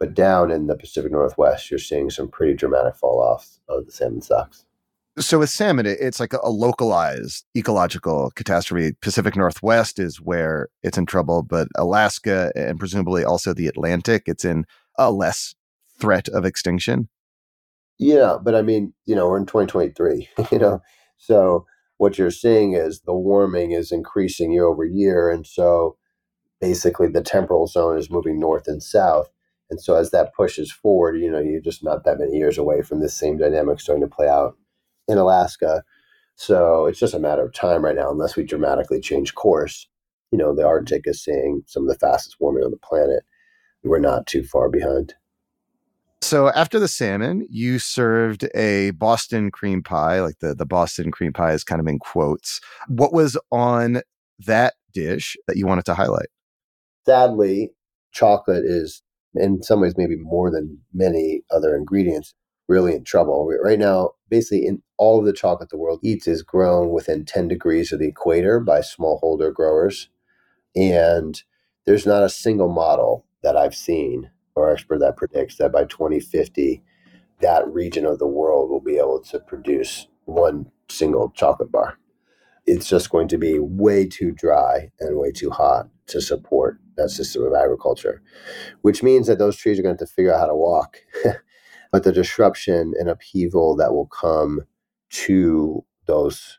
But 0.00 0.14
down 0.14 0.50
in 0.50 0.66
the 0.66 0.76
Pacific 0.76 1.12
Northwest, 1.12 1.70
you're 1.70 1.78
seeing 1.78 2.10
some 2.10 2.28
pretty 2.28 2.54
dramatic 2.54 2.96
fall 2.96 3.20
offs 3.20 3.60
of 3.68 3.86
the 3.86 3.92
salmon 3.92 4.22
stocks. 4.22 4.64
So 5.18 5.40
with 5.40 5.50
salmon, 5.50 5.86
it's 5.86 6.18
like 6.18 6.32
a 6.32 6.48
localized 6.48 7.44
ecological 7.56 8.30
catastrophe. 8.34 8.96
Pacific 9.02 9.36
Northwest 9.36 9.98
is 9.98 10.20
where 10.20 10.68
it's 10.82 10.96
in 10.96 11.04
trouble, 11.04 11.42
but 11.42 11.68
Alaska 11.76 12.50
and 12.56 12.78
presumably 12.78 13.24
also 13.24 13.52
the 13.52 13.66
Atlantic, 13.66 14.22
it's 14.26 14.44
in 14.44 14.64
a 14.98 15.12
less 15.12 15.54
threat 16.00 16.28
of 16.28 16.44
extinction. 16.44 17.08
Yeah, 17.98 18.38
but 18.42 18.54
I 18.54 18.62
mean, 18.62 18.94
you 19.04 19.14
know, 19.14 19.28
we're 19.28 19.36
in 19.36 19.46
2023, 19.46 20.28
you 20.50 20.58
know, 20.58 20.80
so 21.18 21.66
what 21.98 22.16
you're 22.16 22.30
seeing 22.30 22.72
is 22.72 23.02
the 23.02 23.12
warming 23.12 23.72
is 23.72 23.92
increasing 23.92 24.52
year 24.52 24.64
over 24.64 24.86
year. 24.86 25.28
And 25.28 25.46
so 25.46 25.98
basically 26.58 27.08
the 27.08 27.20
temporal 27.20 27.66
zone 27.66 27.98
is 27.98 28.10
moving 28.10 28.40
north 28.40 28.66
and 28.66 28.82
south. 28.82 29.28
And 29.70 29.80
so 29.80 29.94
as 29.94 30.10
that 30.10 30.34
pushes 30.34 30.70
forward, 30.70 31.16
you 31.16 31.30
know, 31.30 31.38
you're 31.38 31.60
just 31.60 31.84
not 31.84 32.04
that 32.04 32.18
many 32.18 32.36
years 32.36 32.58
away 32.58 32.82
from 32.82 33.00
this 33.00 33.14
same 33.14 33.38
dynamic 33.38 33.80
starting 33.80 34.02
to 34.02 34.14
play 34.14 34.28
out 34.28 34.56
in 35.06 35.16
Alaska. 35.16 35.84
So 36.34 36.86
it's 36.86 36.98
just 36.98 37.14
a 37.14 37.20
matter 37.20 37.44
of 37.44 37.52
time 37.52 37.84
right 37.84 37.94
now, 37.94 38.10
unless 38.10 38.36
we 38.36 38.44
dramatically 38.44 39.00
change 39.00 39.34
course. 39.34 39.86
You 40.32 40.38
know, 40.38 40.54
the 40.54 40.66
Arctic 40.66 41.02
is 41.04 41.22
seeing 41.22 41.62
some 41.66 41.84
of 41.84 41.88
the 41.88 41.98
fastest 41.98 42.36
warming 42.40 42.64
on 42.64 42.70
the 42.70 42.76
planet. 42.76 43.24
We're 43.82 43.98
not 43.98 44.26
too 44.26 44.44
far 44.44 44.68
behind. 44.68 45.14
So 46.22 46.50
after 46.50 46.78
the 46.78 46.88
salmon, 46.88 47.46
you 47.48 47.78
served 47.78 48.46
a 48.54 48.90
Boston 48.90 49.50
cream 49.50 49.82
pie, 49.82 50.20
like 50.20 50.38
the, 50.40 50.54
the 50.54 50.66
Boston 50.66 51.10
cream 51.10 51.32
pie 51.32 51.52
is 51.52 51.64
kind 51.64 51.80
of 51.80 51.86
in 51.86 51.98
quotes. 51.98 52.60
What 52.88 53.12
was 53.12 53.38
on 53.50 54.02
that 54.40 54.74
dish 54.92 55.36
that 55.46 55.56
you 55.56 55.66
wanted 55.66 55.86
to 55.86 55.94
highlight? 55.94 56.28
Sadly, 57.06 57.70
chocolate 58.12 58.64
is 58.64 59.02
in 59.34 59.62
some 59.62 59.80
ways 59.80 59.94
maybe 59.96 60.16
more 60.16 60.50
than 60.50 60.78
many 60.92 61.42
other 61.50 61.76
ingredients 61.76 62.34
really 62.68 62.94
in 62.94 63.04
trouble. 63.04 63.50
Right 63.62 63.78
now, 63.78 64.12
basically 64.28 64.64
in 64.66 64.82
all 64.96 65.18
of 65.18 65.26
the 65.26 65.32
chocolate 65.32 65.70
the 65.70 65.76
world 65.76 66.00
eats 66.02 66.28
is 66.28 66.42
grown 66.42 66.90
within 66.90 67.24
10 67.24 67.48
degrees 67.48 67.92
of 67.92 67.98
the 67.98 68.08
equator 68.08 68.60
by 68.60 68.80
smallholder 68.80 69.52
growers. 69.52 70.08
And 70.76 71.42
there's 71.84 72.06
not 72.06 72.22
a 72.22 72.28
single 72.28 72.68
model 72.68 73.26
that 73.42 73.56
I've 73.56 73.74
seen 73.74 74.30
or 74.54 74.70
expert 74.70 74.98
that 75.00 75.16
predicts 75.16 75.56
that 75.56 75.72
by 75.72 75.84
2050, 75.84 76.82
that 77.40 77.66
region 77.68 78.04
of 78.04 78.18
the 78.18 78.26
world 78.26 78.70
will 78.70 78.80
be 78.80 78.98
able 78.98 79.20
to 79.20 79.40
produce 79.40 80.06
one 80.26 80.70
single 80.88 81.30
chocolate 81.30 81.72
bar. 81.72 81.98
It's 82.66 82.88
just 82.88 83.10
going 83.10 83.28
to 83.28 83.38
be 83.38 83.58
way 83.58 84.06
too 84.06 84.32
dry 84.32 84.90
and 85.00 85.18
way 85.18 85.32
too 85.32 85.50
hot 85.50 85.88
to 86.08 86.20
support 86.20 86.78
that 87.00 87.10
system 87.10 87.44
of 87.44 87.54
agriculture, 87.54 88.22
which 88.82 89.02
means 89.02 89.26
that 89.26 89.38
those 89.38 89.56
trees 89.56 89.78
are 89.78 89.82
going 89.82 89.96
to 89.96 90.02
have 90.02 90.08
to 90.08 90.14
figure 90.14 90.32
out 90.32 90.40
how 90.40 90.46
to 90.46 90.54
walk. 90.54 90.98
but 91.92 92.04
the 92.04 92.12
disruption 92.12 92.94
and 92.98 93.08
upheaval 93.08 93.76
that 93.76 93.94
will 93.94 94.06
come 94.06 94.62
to 95.10 95.84
those 96.06 96.58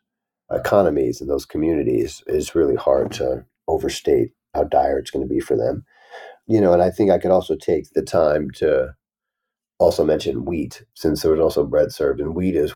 economies 0.52 1.22
and 1.22 1.30
those 1.30 1.46
communities 1.46 2.24
is 2.28 2.56
really 2.56 2.76
hard 2.76 3.12
to 3.12 3.46
overstate 3.68 4.32
how 4.54 4.64
dire 4.66 5.00
it's 5.00 5.12
going 5.12 5.26
to 5.26 5.34
be 5.34 5.40
for 5.40 5.56
them 5.56 5.86
you 6.48 6.60
know, 6.60 6.74
and 6.74 6.82
I 6.82 6.90
think 6.90 7.12
I 7.12 7.18
could 7.18 7.32
also 7.32 7.56
take 7.56 7.92
the 7.94 8.02
time 8.02 8.52
to 8.56 8.94
also 9.80 10.04
mention 10.04 10.46
wheat, 10.46 10.84
since 10.96 11.22
there 11.22 11.32
was 11.32 11.40
also 11.40 11.66
bread 11.66 11.92
served, 11.92 12.20
and 12.20 12.36
wheat 12.36 12.56
is, 12.56 12.74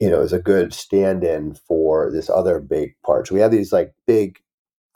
you 0.00 0.10
know, 0.10 0.20
is 0.20 0.32
a 0.32 0.38
good 0.38 0.74
stand-in 0.74 1.54
for 1.54 2.10
this 2.12 2.28
other 2.28 2.60
big 2.60 2.94
part. 3.04 3.26
So 3.26 3.34
we 3.34 3.40
have 3.40 3.50
these 3.50 3.72
like 3.72 3.94
big 4.06 4.38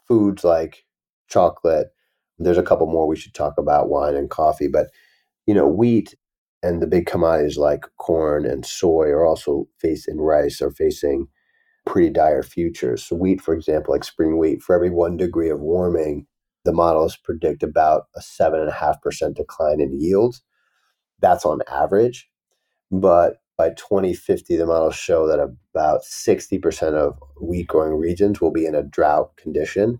foods 0.07 0.43
like 0.43 0.85
chocolate. 1.27 1.87
There's 2.39 2.57
a 2.57 2.63
couple 2.63 2.87
more 2.87 3.07
we 3.07 3.15
should 3.17 3.33
talk 3.33 3.55
about, 3.57 3.89
wine 3.89 4.15
and 4.15 4.29
coffee, 4.29 4.67
but 4.67 4.87
you 5.45 5.53
know, 5.53 5.67
wheat 5.67 6.15
and 6.63 6.81
the 6.81 6.87
big 6.87 7.05
commodities 7.05 7.57
like 7.57 7.85
corn 7.97 8.45
and 8.45 8.65
soy 8.65 9.07
are 9.07 9.25
also 9.25 9.67
facing 9.79 10.19
rice 10.19 10.61
are 10.61 10.71
facing 10.71 11.27
pretty 11.85 12.09
dire 12.09 12.43
futures. 12.43 13.03
So 13.03 13.15
wheat, 13.15 13.41
for 13.41 13.53
example, 13.53 13.93
like 13.93 14.03
spring 14.03 14.37
wheat, 14.37 14.61
for 14.61 14.75
every 14.75 14.89
one 14.89 15.17
degree 15.17 15.49
of 15.49 15.61
warming, 15.61 16.27
the 16.65 16.73
models 16.73 17.17
predict 17.17 17.63
about 17.63 18.03
a 18.15 18.19
7.5% 18.19 19.35
decline 19.35 19.81
in 19.81 19.99
yields. 19.99 20.43
That's 21.19 21.45
on 21.45 21.61
average. 21.69 22.29
But 22.91 23.37
by 23.57 23.71
2050, 23.71 24.55
the 24.55 24.65
models 24.65 24.95
show 24.95 25.27
that 25.27 25.39
about 25.39 26.01
60% 26.03 26.93
of 26.93 27.19
wheat 27.41 27.67
growing 27.67 27.95
regions 27.95 28.41
will 28.41 28.51
be 28.51 28.65
in 28.65 28.75
a 28.75 28.83
drought 28.83 29.35
condition. 29.37 29.99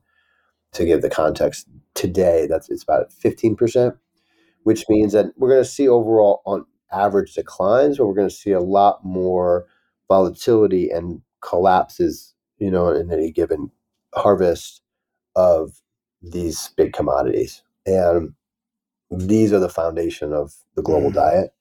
To 0.74 0.86
give 0.86 1.02
the 1.02 1.10
context, 1.10 1.68
today 1.96 2.46
that's 2.48 2.70
it's 2.70 2.84
about 2.84 3.12
15%, 3.12 3.98
which 4.64 4.86
means 4.88 5.14
that 5.14 5.28
we're 5.36 5.50
going 5.50 5.64
to 5.64 5.70
see 5.70 5.88
overall 5.88 6.42
on 6.46 6.66
average 6.92 7.34
declines, 7.34 7.98
but 7.98 8.06
we're 8.06 8.14
going 8.14 8.30
to 8.30 8.36
see 8.36 8.52
a 8.52 8.62
lot 8.62 9.04
more 9.04 9.66
volatility 10.08 10.90
and 10.90 11.22
collapses, 11.42 12.36
you 12.58 12.70
know, 12.70 12.90
in 12.90 13.12
any 13.12 13.32
given 13.32 13.72
harvest 14.14 14.82
of 15.36 15.82
these 16.22 16.70
big 16.76 16.94
commodities. 16.94 17.64
And 17.86 18.34
these 19.10 19.54
are 19.54 19.60
the 19.60 19.70
foundation 19.70 20.34
of 20.34 20.54
the 20.76 20.82
global 20.82 21.12
mm. 21.12 21.16
diet. 21.16 21.54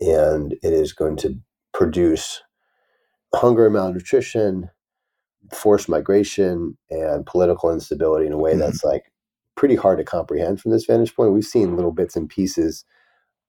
And 0.00 0.52
it 0.62 0.72
is 0.72 0.92
going 0.92 1.16
to 1.18 1.38
produce 1.72 2.42
hunger 3.34 3.66
and 3.66 3.74
malnutrition, 3.74 4.70
forced 5.52 5.88
migration, 5.88 6.76
and 6.90 7.26
political 7.26 7.72
instability 7.72 8.26
in 8.26 8.32
a 8.32 8.38
way 8.38 8.54
mm. 8.54 8.58
that's 8.58 8.84
like 8.84 9.04
pretty 9.56 9.76
hard 9.76 9.98
to 9.98 10.04
comprehend 10.04 10.60
from 10.60 10.70
this 10.70 10.84
vantage 10.84 11.14
point. 11.14 11.32
We've 11.32 11.44
seen 11.44 11.76
little 11.76 11.92
bits 11.92 12.16
and 12.16 12.28
pieces 12.28 12.84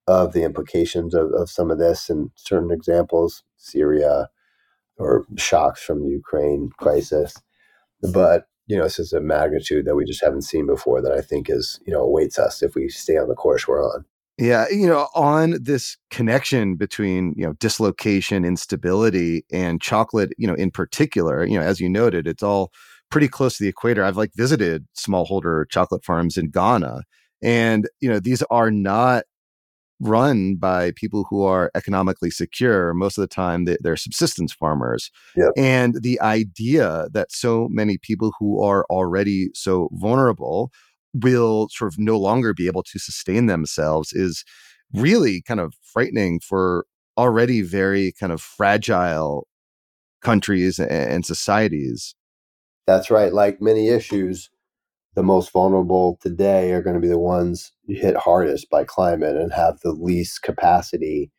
of 0.07 0.33
the 0.33 0.43
implications 0.43 1.13
of, 1.13 1.31
of 1.33 1.49
some 1.49 1.71
of 1.71 1.79
this 1.79 2.09
and 2.09 2.29
certain 2.35 2.71
examples, 2.71 3.43
Syria 3.57 4.29
or 4.97 5.25
shocks 5.37 5.81
from 5.81 6.03
the 6.03 6.09
Ukraine 6.09 6.69
crisis. 6.77 7.35
But 8.11 8.47
you 8.67 8.77
know, 8.77 8.83
this 8.83 8.99
is 8.99 9.11
a 9.11 9.19
magnitude 9.19 9.85
that 9.85 9.95
we 9.95 10.05
just 10.05 10.23
haven't 10.23 10.43
seen 10.43 10.65
before 10.65 11.01
that 11.01 11.11
I 11.11 11.21
think 11.21 11.49
is, 11.49 11.79
you 11.85 11.93
know, 11.93 12.01
awaits 12.01 12.39
us 12.39 12.63
if 12.63 12.75
we 12.75 12.87
stay 12.87 13.17
on 13.17 13.27
the 13.27 13.35
course 13.35 13.67
we're 13.67 13.83
on. 13.83 14.05
Yeah, 14.37 14.65
you 14.71 14.87
know, 14.87 15.09
on 15.13 15.57
this 15.61 15.95
connection 16.09 16.75
between, 16.75 17.35
you 17.37 17.45
know, 17.45 17.53
dislocation, 17.53 18.43
instability 18.43 19.45
and 19.51 19.79
chocolate, 19.79 20.33
you 20.37 20.47
know, 20.47 20.55
in 20.55 20.71
particular, 20.71 21.45
you 21.45 21.59
know, 21.59 21.63
as 21.63 21.79
you 21.79 21.87
noted, 21.87 22.27
it's 22.27 22.41
all 22.41 22.71
pretty 23.11 23.27
close 23.27 23.57
to 23.57 23.63
the 23.63 23.69
equator. 23.69 24.03
I've 24.03 24.17
like 24.17 24.31
visited 24.35 24.87
smallholder 24.97 25.65
chocolate 25.69 26.03
farms 26.03 26.35
in 26.35 26.49
Ghana 26.49 27.03
and, 27.43 27.89
you 27.99 28.09
know, 28.09 28.19
these 28.19 28.41
are 28.49 28.71
not 28.71 29.25
run 29.99 30.55
by 30.55 30.91
people 30.95 31.25
who 31.29 31.43
are 31.43 31.71
economically 31.75 32.31
secure. 32.31 32.93
Most 32.93 33.17
of 33.17 33.21
the 33.21 33.27
time, 33.27 33.65
they, 33.65 33.77
are 33.85 33.95
subsistence 33.95 34.53
farmers. 34.53 35.11
Yep. 35.35 35.51
And 35.57 36.01
the 36.01 36.19
idea 36.21 37.07
that 37.13 37.31
so 37.31 37.67
many 37.69 37.97
people 37.97 38.33
who 38.39 38.63
are 38.63 38.85
already 38.89 39.49
so 39.53 39.89
vulnerable 39.93 40.71
will 41.13 41.67
sort 41.69 41.93
of 41.93 41.99
no 41.99 42.17
longer 42.17 42.53
be 42.53 42.67
able 42.67 42.83
to 42.83 42.99
sustain 42.99 43.45
themselves 43.45 44.13
is 44.13 44.43
really 44.93 45.41
kind 45.41 45.59
of 45.59 45.73
frightening 45.81 46.39
for 46.39 46.85
already 47.17 47.61
very 47.61 48.11
kind 48.19 48.31
of 48.31 48.41
fragile 48.41 49.47
countries 50.21 50.79
and 50.79 51.25
societies. 51.25 52.15
That's 52.87 53.11
right. 53.11 53.33
Like 53.33 53.61
many 53.61 53.89
issues, 53.89 54.49
the 55.15 55.23
most 55.23 55.51
vulnerable 55.51 56.17
today 56.21 56.71
are 56.71 56.81
going 56.81 56.95
to 56.95 57.01
be 57.01 57.07
the 57.07 57.19
ones 57.19 57.71
hit 57.87 58.17
hardest 58.17 58.69
by 58.69 58.83
climate 58.83 59.35
and 59.35 59.53
have 59.53 59.79
the 59.81 59.91
least 59.91 60.41
capacity 60.41 61.31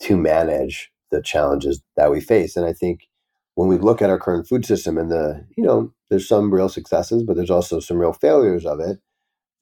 to 0.00 0.16
manage 0.16 0.90
the 1.10 1.22
challenges 1.22 1.82
that 1.96 2.10
we 2.10 2.20
face. 2.20 2.56
And 2.56 2.66
I 2.66 2.72
think 2.72 3.00
when 3.56 3.68
we 3.68 3.78
look 3.78 4.02
at 4.02 4.10
our 4.10 4.18
current 4.18 4.46
food 4.46 4.64
system 4.64 4.96
and 4.98 5.10
the, 5.10 5.44
you 5.56 5.64
know, 5.64 5.92
there's 6.10 6.28
some 6.28 6.52
real 6.52 6.68
successes, 6.68 7.24
but 7.24 7.36
there's 7.36 7.50
also 7.50 7.80
some 7.80 7.96
real 7.96 8.12
failures 8.12 8.66
of 8.66 8.78
it 8.80 8.98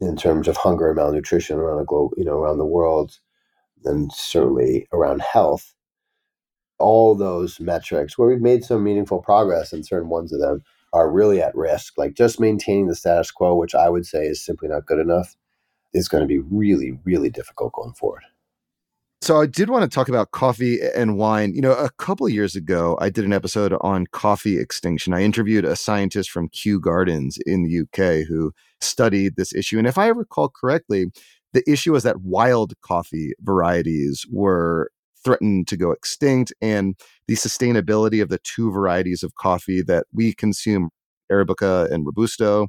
in 0.00 0.16
terms 0.16 0.48
of 0.48 0.56
hunger 0.56 0.88
and 0.88 0.96
malnutrition 0.96 1.56
around 1.56 1.78
the 1.78 1.84
globe, 1.84 2.10
you 2.16 2.24
know, 2.24 2.34
around 2.34 2.58
the 2.58 2.66
world, 2.66 3.18
and 3.84 4.12
certainly 4.12 4.88
around 4.92 5.22
health. 5.22 5.74
All 6.80 7.14
those 7.14 7.60
metrics 7.60 8.18
where 8.18 8.28
we've 8.28 8.40
made 8.40 8.64
some 8.64 8.82
meaningful 8.82 9.22
progress 9.22 9.72
and 9.72 9.86
certain 9.86 10.08
ones 10.08 10.32
of 10.32 10.40
them 10.40 10.64
are 10.92 11.10
really 11.10 11.40
at 11.40 11.54
risk. 11.54 11.96
Like 11.96 12.14
just 12.14 12.40
maintaining 12.40 12.88
the 12.88 12.96
status 12.96 13.30
quo, 13.30 13.54
which 13.54 13.76
I 13.76 13.88
would 13.88 14.06
say 14.06 14.24
is 14.26 14.44
simply 14.44 14.68
not 14.68 14.86
good 14.86 14.98
enough, 14.98 15.36
is 15.92 16.08
going 16.08 16.22
to 16.22 16.28
be 16.28 16.40
really, 16.40 16.98
really 17.04 17.30
difficult 17.30 17.72
going 17.74 17.94
forward. 17.94 18.24
So 19.24 19.40
I 19.40 19.46
did 19.46 19.70
want 19.70 19.90
to 19.90 19.94
talk 19.94 20.10
about 20.10 20.32
coffee 20.32 20.80
and 20.94 21.16
wine. 21.16 21.54
You 21.54 21.62
know, 21.62 21.72
a 21.72 21.88
couple 21.96 22.28
years 22.28 22.54
ago, 22.54 22.98
I 23.00 23.08
did 23.08 23.24
an 23.24 23.32
episode 23.32 23.74
on 23.80 24.06
coffee 24.08 24.58
extinction. 24.58 25.14
I 25.14 25.22
interviewed 25.22 25.64
a 25.64 25.76
scientist 25.76 26.30
from 26.30 26.50
Kew 26.50 26.78
Gardens 26.78 27.38
in 27.46 27.62
the 27.62 27.80
UK 27.80 28.26
who 28.28 28.52
studied 28.82 29.36
this 29.36 29.54
issue. 29.54 29.78
And 29.78 29.86
if 29.86 29.96
I 29.96 30.08
recall 30.08 30.50
correctly, 30.50 31.06
the 31.54 31.62
issue 31.66 31.92
was 31.92 32.02
that 32.02 32.20
wild 32.20 32.74
coffee 32.82 33.32
varieties 33.40 34.26
were 34.30 34.90
threatened 35.24 35.68
to 35.68 35.78
go 35.78 35.90
extinct 35.90 36.52
and 36.60 36.94
the 37.26 37.34
sustainability 37.34 38.20
of 38.20 38.28
the 38.28 38.40
two 38.44 38.70
varieties 38.70 39.22
of 39.22 39.36
coffee 39.36 39.80
that 39.80 40.04
we 40.12 40.34
consume 40.34 40.90
arabica 41.32 41.90
and 41.90 42.04
robusta 42.04 42.66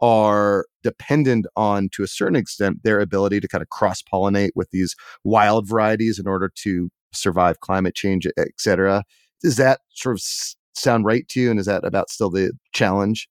are 0.00 0.66
dependent 0.86 1.46
on 1.56 1.88
to 1.88 2.04
a 2.04 2.06
certain 2.06 2.36
extent 2.36 2.84
their 2.84 3.00
ability 3.00 3.40
to 3.40 3.48
kind 3.48 3.60
of 3.60 3.68
cross 3.70 4.02
pollinate 4.02 4.52
with 4.54 4.70
these 4.70 4.94
wild 5.24 5.68
varieties 5.68 6.16
in 6.16 6.28
order 6.28 6.48
to 6.54 6.88
survive 7.12 7.58
climate 7.58 7.96
change 7.96 8.24
et 8.38 8.48
cetera. 8.56 9.02
Does 9.42 9.56
that 9.56 9.80
sort 9.94 10.14
of 10.14 10.22
sound 10.76 11.04
right 11.04 11.26
to 11.30 11.40
you 11.40 11.50
and 11.50 11.58
is 11.58 11.66
that 11.66 11.84
about 11.84 12.08
still 12.08 12.30
the 12.30 12.52
challenge? 12.72 13.28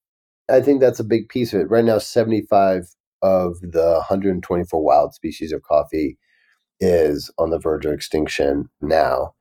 I 0.49 0.59
think 0.59 0.81
that's 0.81 0.99
a 0.99 1.05
big 1.05 1.29
piece 1.29 1.53
of 1.53 1.61
it. 1.61 1.69
Right 1.69 1.85
now 1.85 1.97
75 1.97 2.93
of 3.21 3.61
the 3.61 3.93
124 4.09 4.83
wild 4.83 5.13
species 5.13 5.53
of 5.53 5.63
coffee 5.63 6.17
is 6.81 7.31
on 7.37 7.51
the 7.51 7.57
verge 7.57 7.85
of 7.85 7.93
extinction 7.93 8.69
now. 8.81 9.33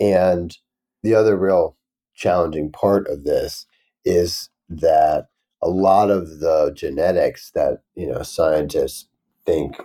And 0.00 0.58
the 1.04 1.14
other 1.14 1.36
real 1.36 1.76
challenging 2.12 2.72
part 2.72 3.06
of 3.06 3.22
this 3.22 3.66
is 4.04 4.50
that 4.68 5.26
a 5.62 5.68
lot 5.68 6.10
of 6.10 6.40
the 6.40 6.72
genetics 6.74 7.50
that 7.52 7.82
you 7.94 8.06
know 8.06 8.22
scientists 8.22 9.06
think 9.46 9.80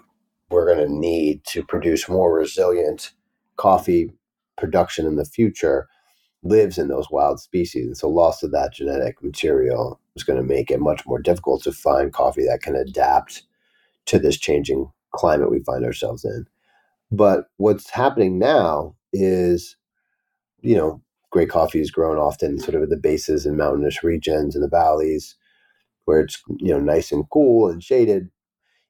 we're 0.50 0.74
going 0.74 0.86
to 0.86 0.94
need 0.94 1.44
to 1.46 1.64
produce 1.64 2.10
more 2.10 2.34
resilient 2.34 3.12
coffee 3.58 4.12
production 4.58 5.06
in 5.06 5.16
the 5.16 5.26
future 5.26 5.88
lives 6.44 6.78
in 6.78 6.88
those 6.88 7.10
wild 7.12 7.40
species. 7.40 7.88
And 7.88 7.98
so 7.98 8.08
loss 8.08 8.44
of 8.44 8.52
that 8.52 8.74
genetic 8.74 9.22
material 9.22 10.00
is 10.16 10.24
going 10.24 10.38
to 10.38 10.48
make 10.48 10.72
it 10.72 10.80
much 10.80 11.06
more 11.06 11.20
difficult 11.20 11.64
to 11.64 11.72
find 11.72 12.14
coffee 12.14 12.46
that 12.46 12.62
can 12.62 12.76
adapt 12.76 13.44
to 14.06 14.20
this 14.20 14.38
changing 14.38 14.90
climate 15.12 15.52
we 15.52 15.60
find 15.60 15.84
ourselves 15.84 16.24
in. 16.24 16.46
But 17.12 17.50
what's 17.58 17.90
happening 17.90 18.40
now 18.40 18.96
is 19.14 19.76
you 20.62 20.76
know 20.76 21.02
great 21.30 21.50
coffee 21.50 21.82
is 21.82 21.92
grown 21.92 22.18
often 22.18 22.60
sort 22.60 22.76
of 22.76 22.84
at 22.84 22.90
the 22.90 22.98
bases 22.98 23.46
and 23.46 23.58
mountainous 23.58 24.04
regions 24.04 24.56
and 24.56 24.64
the 24.64 24.70
valleys 24.70 25.36
where 26.08 26.22
it's 26.22 26.44
you 26.60 26.74
know 26.74 26.82
nice 26.82 27.14
and 27.14 27.26
cool 27.32 27.70
and 27.70 27.84
shaded 27.84 28.30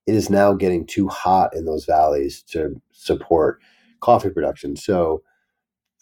it 0.07 0.15
is 0.15 0.29
now 0.29 0.53
getting 0.53 0.85
too 0.85 1.07
hot 1.07 1.55
in 1.55 1.65
those 1.65 1.85
valleys 1.85 2.41
to 2.43 2.81
support 2.91 3.61
coffee 4.01 4.29
production. 4.29 4.75
So 4.75 5.21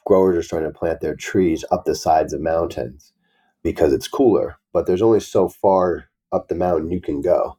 growers 0.06 0.38
are 0.38 0.44
starting 0.44 0.72
to 0.72 0.78
plant 0.78 1.02
their 1.02 1.16
trees 1.16 1.66
up 1.72 1.86
the 1.86 1.96
sides 1.96 2.34
of 2.34 2.42
mountains 2.42 3.13
because 3.63 3.94
it's 3.94 4.08
cooler 4.08 4.58
but 4.74 4.88
there's 4.88 5.02
only 5.02 5.20
so 5.22 5.50
far 5.50 6.06
up 6.32 6.48
the 6.50 6.56
mountain 6.56 6.92
you 6.92 7.02
can 7.02 7.22
go. 7.22 7.58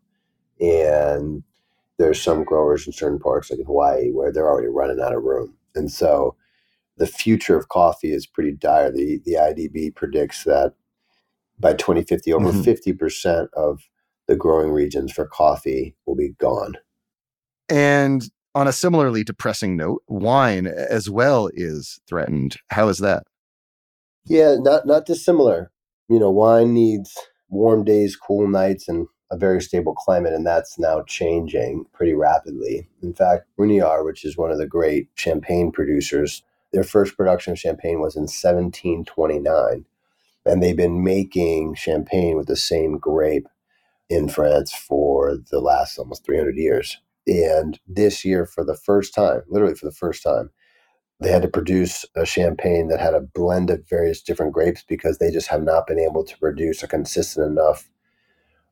And 0.60 1.42
there's 1.98 2.20
some 2.22 2.44
growers 2.44 2.86
in 2.86 2.92
certain 2.92 3.18
parts 3.18 3.50
like 3.50 3.60
in 3.60 3.66
hawaii 3.66 4.10
where 4.12 4.32
they're 4.32 4.48
already 4.50 4.68
running 4.68 5.00
out 5.00 5.14
of 5.14 5.24
room. 5.24 5.56
And 5.74 5.90
so 5.92 6.36
the 6.98 7.06
future 7.06 7.56
of 7.56 7.68
coffee 7.68 8.12
is 8.12 8.26
pretty 8.26 8.52
dire. 8.52 8.92
The 8.92 9.20
the 9.24 9.34
idb 9.34 9.94
predicts 9.96 10.44
that 10.44 10.74
by 11.58 11.72
2050, 11.72 12.32
over 12.32 12.52
mm-hmm. 12.52 12.60
50% 12.60 13.48
of 13.54 13.88
the 14.26 14.36
growing 14.36 14.70
regions 14.70 15.12
for 15.12 15.26
coffee 15.26 15.94
will 16.04 16.16
be 16.16 16.30
gone. 16.38 16.74
And 17.68 18.28
on 18.54 18.66
a 18.66 18.72
similarly 18.72 19.22
depressing 19.24 19.76
note, 19.76 20.02
wine 20.08 20.66
as 20.66 21.10
well 21.10 21.50
is 21.52 22.00
threatened. 22.08 22.56
How 22.70 22.88
is 22.88 22.98
that? 22.98 23.24
Yeah, 24.24 24.56
not 24.58 24.86
not 24.86 25.06
dissimilar. 25.06 25.70
You 26.08 26.18
know, 26.18 26.30
wine 26.30 26.72
needs 26.72 27.16
warm 27.48 27.84
days, 27.84 28.16
cool 28.16 28.48
nights, 28.48 28.88
and 28.88 29.06
a 29.30 29.36
very 29.36 29.60
stable 29.60 29.94
climate, 29.94 30.32
and 30.32 30.46
that's 30.46 30.78
now 30.78 31.02
changing 31.02 31.84
pretty 31.92 32.14
rapidly. 32.14 32.88
In 33.02 33.12
fact, 33.12 33.46
Ruinart, 33.58 34.04
which 34.04 34.24
is 34.24 34.36
one 34.36 34.50
of 34.50 34.58
the 34.58 34.66
great 34.66 35.08
champagne 35.14 35.70
producers, 35.72 36.42
their 36.72 36.84
first 36.84 37.16
production 37.16 37.52
of 37.52 37.58
champagne 37.58 38.00
was 38.00 38.16
in 38.16 38.22
1729 38.22 39.84
and 40.46 40.62
they've 40.62 40.76
been 40.76 41.04
making 41.04 41.74
champagne 41.74 42.36
with 42.36 42.46
the 42.46 42.56
same 42.56 42.98
grape 42.98 43.46
in 44.08 44.28
France 44.28 44.72
for 44.72 45.36
the 45.50 45.60
last 45.60 45.98
almost 45.98 46.24
300 46.24 46.56
years. 46.56 46.98
And 47.26 47.78
this 47.88 48.24
year, 48.24 48.46
for 48.46 48.64
the 48.64 48.76
first 48.76 49.12
time, 49.12 49.42
literally 49.48 49.74
for 49.74 49.86
the 49.86 49.92
first 49.92 50.22
time, 50.22 50.50
they 51.20 51.30
had 51.30 51.42
to 51.42 51.48
produce 51.48 52.04
a 52.14 52.24
champagne 52.24 52.88
that 52.88 53.00
had 53.00 53.14
a 53.14 53.20
blend 53.20 53.70
of 53.70 53.88
various 53.88 54.22
different 54.22 54.52
grapes 54.52 54.84
because 54.86 55.18
they 55.18 55.30
just 55.30 55.48
have 55.48 55.62
not 55.62 55.86
been 55.86 55.98
able 55.98 56.24
to 56.24 56.38
produce 56.38 56.82
a 56.82 56.88
consistent 56.88 57.46
enough 57.46 57.90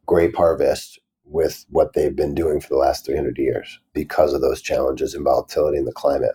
grape 0.07 0.37
harvest 0.37 1.01
with 1.25 1.65
what 1.71 1.95
they've 1.95 2.15
been 2.15 2.35
doing 2.35 2.61
for 2.61 2.69
the 2.69 2.77
last 2.77 3.07
300 3.07 3.39
years 3.39 3.81
because 3.95 4.35
of 4.35 4.43
those 4.43 4.61
challenges 4.61 5.15
and 5.15 5.25
volatility 5.25 5.79
in 5.79 5.87
the 5.87 5.93
climate. 5.93 6.35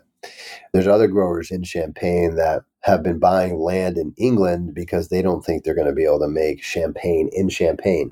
There's 0.73 0.88
other 0.88 1.08
growers 1.08 1.51
in 1.51 1.63
Champagne 1.63 2.36
that 2.36 2.63
have 2.82 3.03
been 3.03 3.19
buying 3.19 3.60
land 3.60 3.97
in 3.97 4.13
England 4.17 4.73
because 4.73 5.10
they 5.10 5.21
don't 5.21 5.43
think 5.43 5.63
they're 5.63 5.75
going 5.75 5.88
to 5.88 5.93
be 5.93 6.05
able 6.05 6.19
to 6.19 6.27
make 6.27 6.63
champagne 6.63 7.29
in 7.34 7.49
Champagne. 7.49 8.12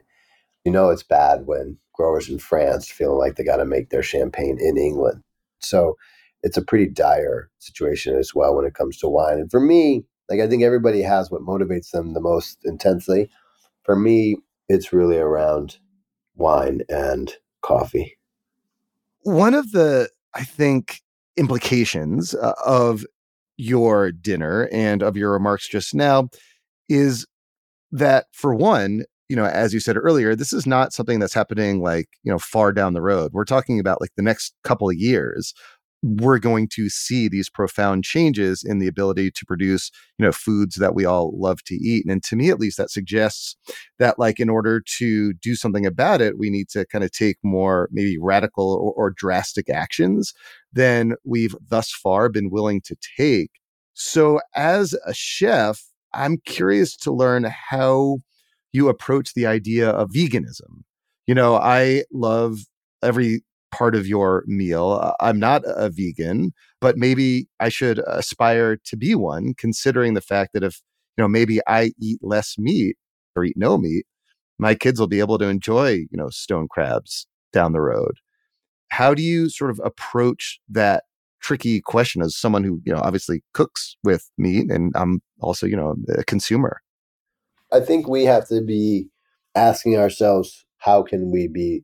You 0.65 0.72
know, 0.72 0.89
it's 0.89 1.04
bad 1.04 1.46
when 1.46 1.78
growers 1.93 2.30
in 2.30 2.39
France 2.39 2.89
feel 2.89 3.17
like 3.17 3.36
they 3.36 3.43
got 3.43 3.58
to 3.58 3.65
make 3.65 3.89
their 3.89 4.04
champagne 4.04 4.58
in 4.60 4.78
England. 4.78 5.24
So 5.60 5.98
it's 6.43 6.58
a 6.58 6.62
pretty 6.62 6.88
dire 6.88 7.50
situation 7.60 8.15
as 8.15 8.36
well 8.36 8.56
when 8.56 8.65
it 8.65 8.74
comes 8.74 8.98
to 8.98 9.08
wine. 9.08 9.39
And 9.39 9.50
for 9.50 9.60
me, 9.60 10.06
like 10.30 10.39
I 10.39 10.48
think 10.48 10.63
everybody 10.63 11.02
has 11.02 11.32
what 11.32 11.41
motivates 11.41 11.91
them 11.91 12.13
the 12.13 12.20
most 12.20 12.60
intensely. 12.63 13.30
For 13.84 13.96
me, 13.96 14.38
it's 14.67 14.91
really 14.91 15.17
around 15.17 15.78
wine 16.36 16.82
and 16.89 17.34
coffee. 17.62 18.17
One 19.22 19.54
of 19.54 19.72
the, 19.72 20.10
I 20.34 20.43
think, 20.43 21.02
implications 21.38 22.34
uh, 22.36 22.54
of 22.65 23.06
your 23.58 24.12
dinner 24.12 24.69
and 24.71 25.02
of 25.02 25.17
your 25.17 25.32
remarks 25.32 25.67
just 25.67 25.93
now 25.93 26.30
is 26.89 27.26
that 27.91 28.26
for 28.34 28.54
one 28.54 29.04
you 29.30 29.36
know 29.36 29.45
as 29.45 29.73
you 29.73 29.80
said 29.80 29.97
earlier 29.97 30.36
this 30.36 30.54
is 30.54 30.67
not 30.67 30.93
something 30.93 31.19
that's 31.19 31.34
happening 31.34 31.82
like 31.82 32.08
you 32.23 32.32
know 32.32 32.39
far 32.39 32.71
down 32.71 32.93
the 32.93 33.02
road. 33.02 33.32
We're 33.34 33.45
talking 33.45 33.80
about 33.80 34.02
like 34.02 34.12
the 34.15 34.23
next 34.23 34.54
couple 34.63 34.89
of 34.89 34.95
years 34.95 35.54
we're 36.04 36.38
going 36.40 36.68
to 36.68 36.90
see 36.90 37.28
these 37.28 37.50
profound 37.50 38.04
changes 38.04 38.64
in 38.64 38.78
the 38.78 38.88
ability 38.88 39.32
to 39.32 39.46
produce 39.46 39.90
you 40.18 40.26
know 40.26 40.32
foods 40.32 40.76
that 40.76 40.94
we 40.94 41.06
all 41.06 41.34
love 41.36 41.64
to 41.64 41.76
eat 41.76 42.06
and 42.08 42.24
to 42.24 42.36
me 42.36 42.50
at 42.50 42.60
least 42.60 42.78
that 42.78 42.92
suggests 42.92 43.56
that 43.98 44.20
like 44.20 44.40
in 44.40 44.50
order 44.50 44.80
to 44.80 45.34
do 45.34 45.56
something 45.56 45.86
about 45.86 46.22
it 46.22 46.38
we 46.38 46.50
need 46.50 46.70
to 46.70 46.86
kind 46.86 47.04
of 47.04 47.12
take 47.12 47.38
more 47.44 47.90
maybe 47.92 48.18
radical 48.20 48.74
or, 48.74 48.94
or 48.94 49.12
drastic 49.12 49.70
actions 49.70 50.34
than 50.72 51.14
we've 51.24 51.56
thus 51.68 51.92
far 51.92 52.30
been 52.30 52.52
willing 52.52 52.82
to 52.82 52.96
take. 53.18 53.52
So 53.94 54.40
as 54.56 54.96
a 55.06 55.14
chef 55.14 55.84
i'm 56.14 56.38
curious 56.46 56.96
to 56.98 57.12
learn 57.12 57.46
how 57.70 58.20
you 58.72 58.90
approach 58.90 59.34
the 59.34 59.48
idea 59.48 59.90
of 59.90 60.12
veganism. 60.12 60.84
You 61.26 61.34
know 61.34 61.56
i 61.56 62.04
love 62.14 62.60
every 63.02 63.42
part 63.78 63.96
of 63.96 64.08
your 64.08 64.44
meal. 64.48 65.00
Uh, 65.02 65.13
I'm 65.20 65.40
not 65.40 65.62
a 65.66 65.90
vegan, 65.90 66.52
but 66.82 66.98
maybe 66.98 67.48
I 67.60 67.70
should 67.70 68.00
aspire 68.08 68.78
to 68.86 68.98
be 68.98 69.13
one, 69.13 69.54
considering 69.56 70.13
the 70.13 70.22
fact 70.22 70.54
that 70.54 70.63
if, 70.63 70.82
you 71.18 71.24
know, 71.24 71.28
maybe 71.28 71.60
I 71.68 71.92
eat 72.02 72.20
less 72.22 72.56
meat 72.58 72.96
or 73.36 73.44
eat 73.44 73.56
no 73.58 73.78
meat, 73.78 74.06
my 74.58 74.74
kids 74.74 75.00
will 75.00 75.08
be 75.08 75.20
able 75.20 75.38
to 75.38 75.48
enjoy, 75.48 75.90
you 75.90 76.08
know, 76.13 76.30
stone 76.30 76.68
crabs 76.70 77.28
down 77.54 77.74
the 77.74 77.82
road. 77.82 78.16
How 78.90 79.13
do 79.13 79.22
you 79.22 79.50
sort 79.50 79.70
of 79.70 79.80
approach 79.84 80.60
that 80.70 81.04
tricky 81.40 81.82
question 81.82 82.22
as 82.22 82.36
someone 82.36 82.63
who, 82.63 82.82
you 82.84 82.94
know, 82.94 83.02
obviously 83.04 83.44
cooks 83.54 83.96
with 84.04 84.30
meat 84.38 84.72
and 84.72 84.92
I'm 84.96 85.22
also, 85.40 85.68
you 85.68 85.76
know, 85.76 85.96
a 86.18 86.24
consumer? 86.24 86.82
I 87.72 87.82
think 87.82 88.08
we 88.08 88.26
have 88.26 88.48
to 88.48 88.62
be 88.62 89.10
asking 89.54 89.98
ourselves 89.98 90.66
how 90.80 91.04
can 91.04 91.32
we 91.32 91.48
be 91.48 91.84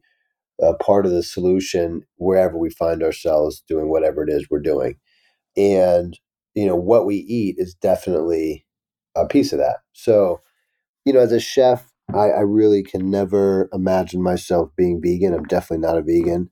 a 0.64 0.74
part 0.76 1.06
of 1.06 1.12
the 1.12 1.24
solution 1.24 2.04
wherever 2.18 2.58
we 2.58 2.70
find 2.70 3.04
ourselves 3.04 3.64
doing 3.68 3.90
whatever 3.90 4.24
it 4.24 4.32
is 4.32 4.48
we're 4.50 4.60
doing. 4.60 4.96
And, 5.58 6.18
you 6.56 6.66
know, 6.66 6.76
what 6.76 7.06
we 7.06 7.18
eat 7.18 7.56
is 7.58 7.76
definitely 7.76 8.66
a 9.16 9.28
piece 9.28 9.54
of 9.54 9.60
that. 9.60 9.78
So, 9.94 10.42
you 11.06 11.14
know, 11.14 11.20
as 11.20 11.32
a 11.32 11.40
chef, 11.40 11.92
I, 12.14 12.30
I 12.30 12.42
really 12.42 12.84
can 12.84 13.10
never 13.10 13.70
imagine 13.74 14.22
myself 14.22 14.70
being 14.76 15.02
vegan. 15.02 15.34
I'm 15.34 15.44
definitely 15.44 15.86
not 15.86 15.98
a 15.98 16.02
vegan, 16.02 16.50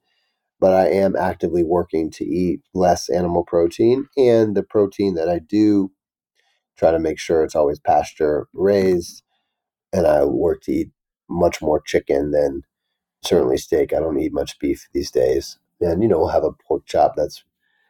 but 0.60 0.74
I 0.74 0.88
am 0.89 1.15
actively 1.15 1.63
working 1.63 2.12
to 2.12 2.26
eat 2.26 2.62
less 2.74 3.10
animal 3.10 3.43
protein. 3.43 4.08
And 4.17 4.56
the 4.56 4.63
protein 4.63 5.15
that 5.15 5.30
I 5.30 5.39
do, 5.39 5.91
try 6.78 6.91
to 6.91 7.00
make 7.00 7.19
sure 7.19 7.43
it's 7.43 7.56
always 7.56 7.80
pasture 7.80 8.47
raised. 8.54 9.24
And 9.93 10.08
I 10.08 10.24
work 10.26 10.62
to 10.63 10.71
eat 10.71 10.91
much 11.30 11.62
more 11.62 11.82
chicken 11.82 12.32
than 12.32 12.62
certainly 13.23 13.57
steak. 13.57 13.93
I 13.93 13.99
don't 13.99 14.19
eat 14.19 14.34
much 14.34 14.60
beef 14.60 14.88
these 14.93 15.12
days. 15.12 15.57
And, 15.79 16.01
you 16.03 16.10
know, 16.10 16.19
we'll 16.19 16.27
have 16.29 16.43
a 16.43 16.51
pork 16.51 16.86
chop 16.86 17.15
that's 17.15 17.43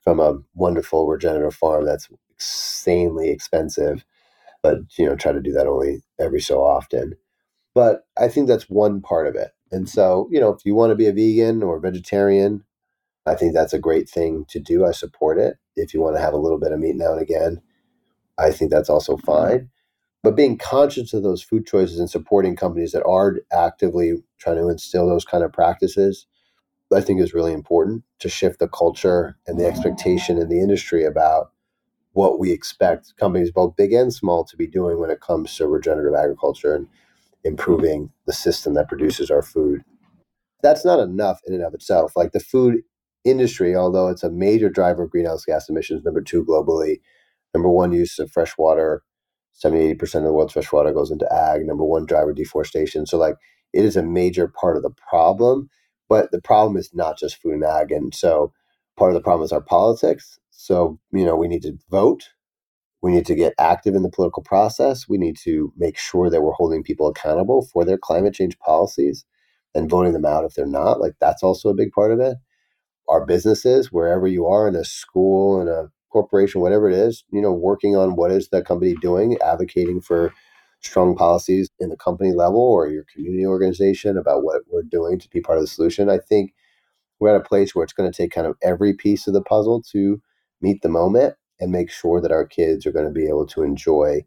from 0.03 0.19
a 0.19 0.39
wonderful 0.55 1.07
regenerative 1.07 1.55
farm 1.55 1.85
that's 1.85 2.09
insanely 2.31 3.29
expensive, 3.29 4.03
but, 4.63 4.79
you 4.97 5.05
know, 5.05 5.15
try 5.15 5.31
to 5.31 5.41
do 5.41 5.51
that 5.51 5.67
only 5.67 6.01
every 6.19 6.41
so 6.41 6.63
often. 6.63 7.13
But 7.75 8.05
I 8.17 8.27
think 8.27 8.47
that's 8.47 8.69
one 8.69 9.01
part 9.01 9.27
of 9.27 9.35
it. 9.35 9.51
And 9.71 9.87
so, 9.87 10.27
you 10.31 10.39
know, 10.39 10.49
if 10.49 10.65
you 10.65 10.75
want 10.75 10.91
to 10.91 10.95
be 10.95 11.07
a 11.07 11.13
vegan 11.13 11.63
or 11.63 11.79
vegetarian, 11.79 12.63
I 13.25 13.35
think 13.35 13.53
that's 13.53 13.73
a 13.73 13.79
great 13.79 14.09
thing 14.09 14.45
to 14.49 14.59
do. 14.59 14.85
I 14.85 14.91
support 14.91 15.37
it. 15.37 15.57
If 15.75 15.93
you 15.93 16.01
want 16.01 16.15
to 16.15 16.21
have 16.21 16.33
a 16.33 16.37
little 16.37 16.59
bit 16.59 16.71
of 16.71 16.79
meat 16.79 16.95
now 16.95 17.13
and 17.13 17.21
again, 17.21 17.61
I 18.37 18.51
think 18.51 18.71
that's 18.71 18.89
also 18.89 19.17
fine. 19.17 19.69
But 20.23 20.35
being 20.35 20.57
conscious 20.57 21.13
of 21.13 21.23
those 21.23 21.41
food 21.41 21.65
choices 21.65 21.99
and 21.99 22.09
supporting 22.09 22.55
companies 22.55 22.91
that 22.91 23.03
are 23.05 23.37
actively 23.51 24.23
trying 24.37 24.57
to 24.57 24.69
instill 24.69 25.07
those 25.07 25.25
kind 25.25 25.43
of 25.43 25.51
practices, 25.51 26.27
I 26.93 27.01
think 27.01 27.21
is 27.21 27.33
really 27.33 27.53
important 27.53 28.03
to 28.19 28.29
shift 28.29 28.59
the 28.59 28.67
culture 28.67 29.37
and 29.47 29.59
the 29.59 29.65
expectation 29.65 30.37
in 30.37 30.49
the 30.49 30.59
industry 30.59 31.05
about 31.05 31.51
what 32.13 32.39
we 32.39 32.51
expect 32.51 33.15
companies, 33.17 33.51
both 33.51 33.75
big 33.77 33.93
and 33.93 34.13
small, 34.13 34.43
to 34.45 34.57
be 34.57 34.67
doing 34.67 34.99
when 34.99 35.09
it 35.09 35.21
comes 35.21 35.55
to 35.55 35.67
regenerative 35.67 36.13
agriculture 36.13 36.75
and 36.75 36.87
improving 37.43 38.11
the 38.27 38.33
system 38.33 38.73
that 38.73 38.89
produces 38.89 39.31
our 39.31 39.41
food. 39.41 39.81
That's 40.61 40.85
not 40.85 40.99
enough 40.99 41.39
in 41.47 41.53
and 41.53 41.63
of 41.63 41.73
itself. 41.73 42.15
Like 42.15 42.33
the 42.33 42.39
food 42.39 42.81
industry, 43.23 43.75
although 43.75 44.09
it's 44.09 44.23
a 44.23 44.29
major 44.29 44.69
driver 44.69 45.03
of 45.03 45.11
greenhouse 45.11 45.45
gas 45.45 45.69
emissions, 45.69 46.03
number 46.03 46.21
two 46.21 46.43
globally, 46.43 46.99
number 47.53 47.69
one 47.69 47.93
use 47.93 48.19
of 48.19 48.31
fresh 48.31 48.57
water 48.57 49.01
70 49.53 49.95
80% 49.95 50.15
of 50.15 50.23
the 50.23 50.33
world's 50.33 50.53
fresh 50.53 50.71
water 50.71 50.93
goes 50.93 51.11
into 51.11 51.31
ag 51.33 51.65
number 51.65 51.83
one 51.83 52.05
driver 52.05 52.33
deforestation. 52.33 53.05
So 53.05 53.17
like 53.17 53.35
it 53.73 53.85
is 53.85 53.97
a 53.97 54.03
major 54.03 54.47
part 54.47 54.77
of 54.77 54.83
the 54.83 54.91
problem 55.09 55.69
but 56.11 56.29
the 56.31 56.41
problem 56.41 56.75
is 56.75 56.89
not 56.93 57.17
just 57.17 57.41
food 57.41 57.53
and 57.53 57.63
ag. 57.63 57.89
And 57.89 58.13
so 58.13 58.51
part 58.97 59.11
of 59.11 59.15
the 59.15 59.23
problem 59.23 59.45
is 59.45 59.53
our 59.53 59.61
politics. 59.61 60.37
So 60.51 60.99
you 61.13 61.25
know 61.25 61.37
we 61.37 61.47
need 61.47 61.61
to 61.63 61.77
vote. 61.89 62.29
We 63.01 63.11
need 63.11 63.25
to 63.27 63.35
get 63.35 63.53
active 63.59 63.95
in 63.95 64.03
the 64.03 64.09
political 64.09 64.43
process. 64.43 65.07
We 65.09 65.17
need 65.17 65.37
to 65.43 65.73
make 65.77 65.97
sure 65.97 66.29
that 66.29 66.41
we're 66.41 66.53
holding 66.53 66.83
people 66.83 67.07
accountable 67.07 67.67
for 67.73 67.85
their 67.85 67.97
climate 67.97 68.33
change 68.33 68.59
policies 68.59 69.25
and 69.73 69.89
voting 69.89 70.13
them 70.13 70.25
out 70.25 70.45
if 70.45 70.53
they're 70.53 70.65
not. 70.67 70.99
Like 71.01 71.13
that's 71.21 71.43
also 71.43 71.69
a 71.69 71.73
big 71.75 71.91
part 71.93 72.11
of 72.11 72.19
it. 72.19 72.37
Our 73.09 73.25
businesses 73.25 73.91
wherever 73.91 74.27
you 74.27 74.47
are 74.47 74.67
in 74.67 74.75
a 74.75 74.85
school 74.85 75.61
in 75.61 75.69
a 75.69 75.91
corporation, 76.11 76.61
whatever 76.61 76.89
it 76.89 76.95
is, 76.95 77.23
you 77.31 77.41
know, 77.41 77.51
working 77.51 77.95
on 77.95 78.15
what 78.15 78.31
is 78.31 78.49
the 78.49 78.61
company 78.61 78.93
doing, 78.95 79.37
advocating 79.43 80.01
for 80.01 80.33
strong 80.81 81.15
policies 81.15 81.69
in 81.79 81.89
the 81.89 81.97
company 81.97 82.33
level 82.33 82.59
or 82.59 82.89
your 82.89 83.05
community 83.13 83.45
organization 83.45 84.17
about 84.17 84.43
what 84.43 84.61
we're 84.71 84.81
doing 84.83 85.19
to 85.19 85.29
be 85.29 85.39
part 85.39 85.57
of 85.57 85.63
the 85.63 85.67
solution. 85.67 86.09
I 86.09 86.17
think 86.17 86.53
we're 87.19 87.35
at 87.35 87.39
a 87.39 87.43
place 87.43 87.75
where 87.75 87.83
it's 87.83 87.93
going 87.93 88.11
to 88.11 88.15
take 88.15 88.31
kind 88.31 88.47
of 88.47 88.57
every 88.63 88.93
piece 88.93 89.27
of 89.27 89.33
the 89.33 89.43
puzzle 89.43 89.81
to 89.91 90.21
meet 90.59 90.81
the 90.81 90.89
moment 90.89 91.35
and 91.59 91.71
make 91.71 91.91
sure 91.91 92.19
that 92.19 92.31
our 92.31 92.45
kids 92.45 92.85
are 92.85 92.91
going 92.91 93.05
to 93.05 93.11
be 93.11 93.27
able 93.27 93.45
to 93.45 93.61
enjoy 93.61 94.25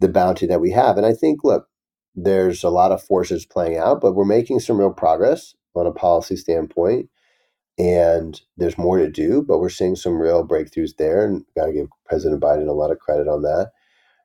the 0.00 0.08
bounty 0.08 0.46
that 0.46 0.60
we 0.60 0.70
have. 0.70 0.96
And 0.96 1.06
I 1.06 1.12
think, 1.12 1.44
look, 1.44 1.68
there's 2.14 2.64
a 2.64 2.70
lot 2.70 2.92
of 2.92 3.02
forces 3.02 3.44
playing 3.44 3.76
out, 3.76 4.00
but 4.00 4.14
we're 4.14 4.24
making 4.24 4.60
some 4.60 4.78
real 4.78 4.92
progress 4.92 5.54
on 5.74 5.86
a 5.86 5.92
policy 5.92 6.36
standpoint 6.36 7.10
and 7.78 8.40
there's 8.56 8.78
more 8.78 8.98
to 8.98 9.10
do, 9.10 9.42
but 9.42 9.58
we're 9.58 9.68
seeing 9.68 9.96
some 9.96 10.14
real 10.14 10.46
breakthroughs 10.46 10.96
there, 10.96 11.24
and 11.24 11.44
got 11.56 11.66
to 11.66 11.72
give 11.72 11.88
President 12.06 12.42
Biden 12.42 12.68
a 12.68 12.72
lot 12.72 12.90
of 12.90 12.98
credit 12.98 13.28
on 13.28 13.42
that. 13.42 13.72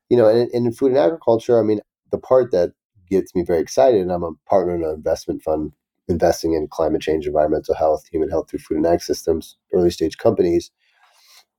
You 0.10 0.18
know, 0.18 0.28
and, 0.28 0.50
and 0.54 0.68
in 0.68 0.74
food 0.74 0.92
and 0.92 0.98
agriculture, 0.98 1.60
I 1.60 1.64
mean, 1.64 1.82
the 2.12 2.18
part 2.18 2.52
that 2.52 2.74
gets 3.10 3.36
me 3.36 3.44
very 3.44 3.60
excited, 3.60 4.02
and 4.02 4.12
I'm 4.12 4.24
a 4.24 4.32
partner 4.48 4.76
in 4.76 4.84
an 4.84 4.92
investment 4.92 5.42
fund 5.42 5.72
investing 6.08 6.54
in 6.54 6.68
climate 6.68 7.02
change, 7.02 7.28
environmental 7.28 7.76
health, 7.76 8.08
human 8.12 8.30
health 8.30 8.50
through 8.50 8.60
food 8.60 8.78
and 8.78 8.88
ag 8.88 9.02
systems, 9.02 9.58
early 9.74 9.92
stage 9.92 10.18
companies, 10.18 10.72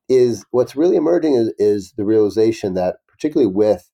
is 0.08 0.44
what's 0.50 0.74
really 0.76 0.96
emerging 0.96 1.34
is, 1.34 1.52
is 1.58 1.92
the 1.96 2.04
realization 2.04 2.74
that, 2.74 2.96
particularly 3.08 3.52
with 3.52 3.90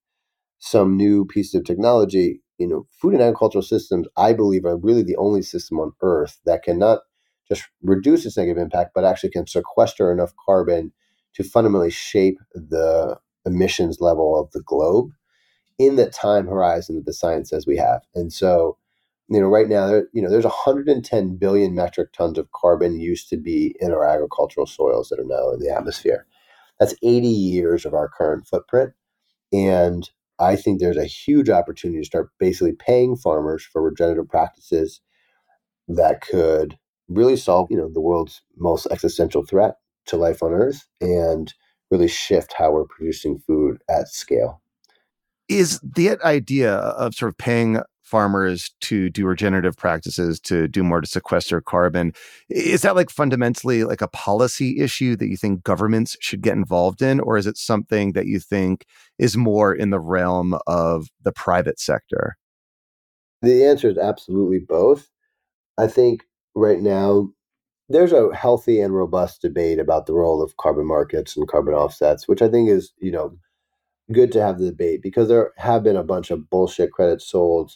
some 0.59 0.97
new 0.97 1.25
pieces 1.25 1.53
of 1.53 1.63
technology, 1.63 2.41
you 2.57 2.67
know, 2.67 2.87
food 2.91 3.13
and 3.13 3.21
agricultural 3.21 3.61
systems, 3.61 4.07
I 4.17 4.33
believe, 4.33 4.65
are 4.65 4.77
really 4.77 5.03
the 5.03 5.17
only 5.17 5.43
system 5.43 5.79
on 5.79 5.91
Earth 6.01 6.39
that 6.45 6.63
cannot 6.63 7.01
just 7.47 7.67
reduce 7.81 8.25
its 8.25 8.37
negative 8.37 8.61
impact, 8.61 8.91
but 8.93 9.05
actually 9.05 9.29
can 9.29 9.47
sequester 9.47 10.11
enough 10.11 10.33
carbon 10.45 10.91
to 11.33 11.43
fundamentally 11.43 11.91
shape 11.91 12.37
the 12.53 13.17
emissions 13.45 14.01
level 14.01 14.39
of 14.39 14.51
the 14.51 14.61
globe 14.61 15.11
in 15.79 15.95
the 15.95 16.09
time 16.09 16.47
horizon 16.47 16.95
that 16.95 17.05
the 17.05 17.13
science 17.13 17.49
says 17.49 17.67
we 17.67 17.77
have. 17.77 18.01
And 18.15 18.33
so, 18.33 18.77
you 19.29 19.39
know, 19.39 19.47
right 19.47 19.67
now, 19.67 19.87
there, 19.87 20.07
you 20.13 20.21
know, 20.21 20.29
there's 20.29 20.43
110 20.43 21.37
billion 21.37 21.75
metric 21.75 22.13
tons 22.13 22.37
of 22.37 22.51
carbon 22.51 22.99
used 22.99 23.29
to 23.29 23.37
be 23.37 23.75
in 23.79 23.91
our 23.91 24.05
agricultural 24.05 24.65
soils 24.65 25.09
that 25.09 25.19
are 25.19 25.25
now 25.25 25.51
in 25.51 25.59
the 25.59 25.69
atmosphere. 25.69 26.25
That's 26.79 26.95
80 27.03 27.27
years 27.27 27.85
of 27.85 27.93
our 27.93 28.09
current 28.09 28.47
footprint. 28.47 28.93
And 29.51 30.09
I 30.39 30.55
think 30.55 30.79
there's 30.79 30.97
a 30.97 31.05
huge 31.05 31.49
opportunity 31.49 31.99
to 32.01 32.05
start 32.05 32.29
basically 32.39 32.73
paying 32.73 33.15
farmers 33.15 33.63
for 33.63 33.81
regenerative 33.81 34.29
practices 34.29 35.01
that 35.87 36.21
could 36.21 36.77
really 37.07 37.37
solve, 37.37 37.67
you 37.69 37.77
know, 37.77 37.89
the 37.91 38.01
world's 38.01 38.41
most 38.57 38.87
existential 38.91 39.45
threat 39.45 39.75
to 40.07 40.17
life 40.17 40.41
on 40.41 40.53
Earth 40.53 40.87
and 41.01 41.53
really 41.91 42.07
shift 42.07 42.53
how 42.53 42.71
we're 42.71 42.85
producing 42.85 43.39
food 43.39 43.81
at 43.89 44.07
scale. 44.09 44.61
Is 45.47 45.79
the 45.81 46.17
idea 46.23 46.73
of 46.73 47.15
sort 47.15 47.29
of 47.29 47.37
paying 47.37 47.79
farmers 48.07 48.71
to 48.79 49.09
do 49.09 49.25
regenerative 49.25 49.75
practices 49.75 50.39
to 50.39 50.65
do 50.69 50.81
more 50.81 51.01
to 51.01 51.07
sequester 51.07 51.59
carbon 51.59 52.13
is 52.49 52.81
that 52.81 52.95
like 52.95 53.09
fundamentally 53.09 53.83
like 53.83 54.01
a 54.01 54.07
policy 54.07 54.79
issue 54.79 55.13
that 55.17 55.27
you 55.27 55.35
think 55.35 55.61
governments 55.63 56.15
should 56.21 56.41
get 56.41 56.53
involved 56.53 57.01
in 57.01 57.19
or 57.19 57.35
is 57.35 57.45
it 57.45 57.57
something 57.57 58.13
that 58.13 58.25
you 58.25 58.39
think 58.39 58.85
is 59.19 59.35
more 59.35 59.75
in 59.75 59.89
the 59.89 59.99
realm 59.99 60.57
of 60.67 61.09
the 61.21 61.33
private 61.33 61.81
sector 61.81 62.37
the 63.41 63.65
answer 63.65 63.89
is 63.89 63.97
absolutely 63.97 64.59
both 64.59 65.09
i 65.77 65.85
think 65.85 66.26
right 66.57 66.81
now, 66.81 67.29
there's 67.89 68.11
a 68.11 68.33
healthy 68.35 68.81
and 68.81 68.93
robust 68.93 69.41
debate 69.41 69.79
about 69.79 70.07
the 70.07 70.13
role 70.13 70.41
of 70.41 70.57
carbon 70.57 70.85
markets 70.85 71.37
and 71.37 71.47
carbon 71.47 71.73
offsets, 71.73 72.27
which 72.27 72.41
I 72.41 72.49
think 72.49 72.69
is, 72.69 72.91
you 72.99 73.11
know, 73.11 73.37
good 74.11 74.31
to 74.33 74.41
have 74.41 74.57
the 74.57 74.65
debate 74.65 75.01
because 75.01 75.27
there 75.27 75.51
have 75.57 75.83
been 75.83 75.95
a 75.95 76.03
bunch 76.03 76.31
of 76.31 76.49
bullshit 76.49 76.91
credits 76.91 77.27
sold 77.27 77.73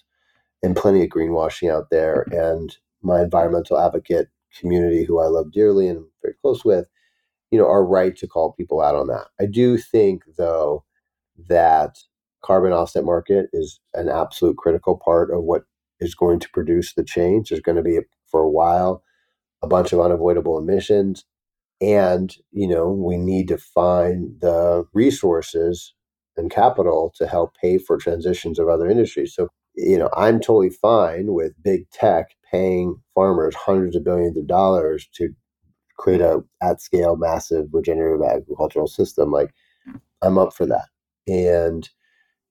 and 0.64 0.76
plenty 0.76 1.04
of 1.04 1.10
greenwashing 1.10 1.72
out 1.72 1.90
there. 1.92 2.26
Mm-hmm. 2.30 2.40
And 2.40 2.78
my 3.02 3.22
environmental 3.22 3.80
advocate 3.80 4.30
community, 4.60 5.06
who 5.06 5.20
I 5.20 5.28
love 5.28 5.52
dearly 5.52 5.88
and 5.88 6.04
very 6.22 6.36
close 6.42 6.66
with, 6.66 6.88
you 7.52 7.60
know, 7.60 7.68
are 7.68 7.86
right 7.86 8.16
to 8.18 8.28
call 8.28 8.54
people 8.54 8.82
out 8.82 8.96
on 8.96 9.08
that. 9.08 9.28
I 9.40 9.46
do 9.46 9.78
think, 9.78 10.24
though, 10.38 10.84
that 11.48 11.98
carbon 12.44 12.74
offset 12.74 13.04
market 13.04 13.50
is 13.54 13.80
an 13.94 14.10
absolute 14.10 14.58
critical 14.58 14.98
part 14.98 15.32
of 15.32 15.44
what 15.44 15.64
is 16.00 16.16
going 16.16 16.40
to 16.40 16.50
produce 16.50 16.94
the 16.94 17.04
change. 17.04 17.50
There's 17.50 17.62
going 17.62 17.78
to 17.78 17.84
be 17.84 18.00
for 18.32 18.42
a 18.42 18.50
while, 18.50 19.04
a 19.62 19.68
bunch 19.68 19.94
of 19.94 20.00
unavoidable 20.00 20.58
emissions. 20.58 21.26
And, 21.82 22.36
you 22.52 22.68
know, 22.68 22.90
we 22.92 23.18
need 23.18 23.48
to 23.50 23.58
find 23.58 24.40
the 24.40 24.86
resources 24.94 25.94
and 26.38 26.50
capital 26.50 27.14
to 27.18 27.28
help 27.28 27.56
pay 27.58 27.78
for 27.78 27.98
transitions 27.98 28.60
of 28.60 28.70
other 28.70 28.90
industries. 28.90 29.34
So, 29.36 29.50
you 29.76 29.98
know, 29.98 30.10
I'm 30.16 30.40
totally 30.40 30.70
fine 30.70 31.34
with 31.34 31.54
big 31.62 31.90
tech 31.92 32.36
paying 32.52 33.02
farmers 33.16 33.56
hundreds 33.56 33.96
of 33.96 34.04
billions 34.04 34.38
of 34.38 34.48
dollars 34.48 35.08
to 35.16 35.30
create 35.98 36.22
a 36.22 36.44
at 36.62 36.82
scale 36.82 37.16
massive 37.16 37.68
regenerative 37.72 38.26
agricultural 38.26 38.88
system. 38.88 39.32
Like 39.32 39.54
I'm 40.22 40.38
up 40.38 40.54
for 40.54 40.66
that. 40.66 40.88
And, 41.28 41.90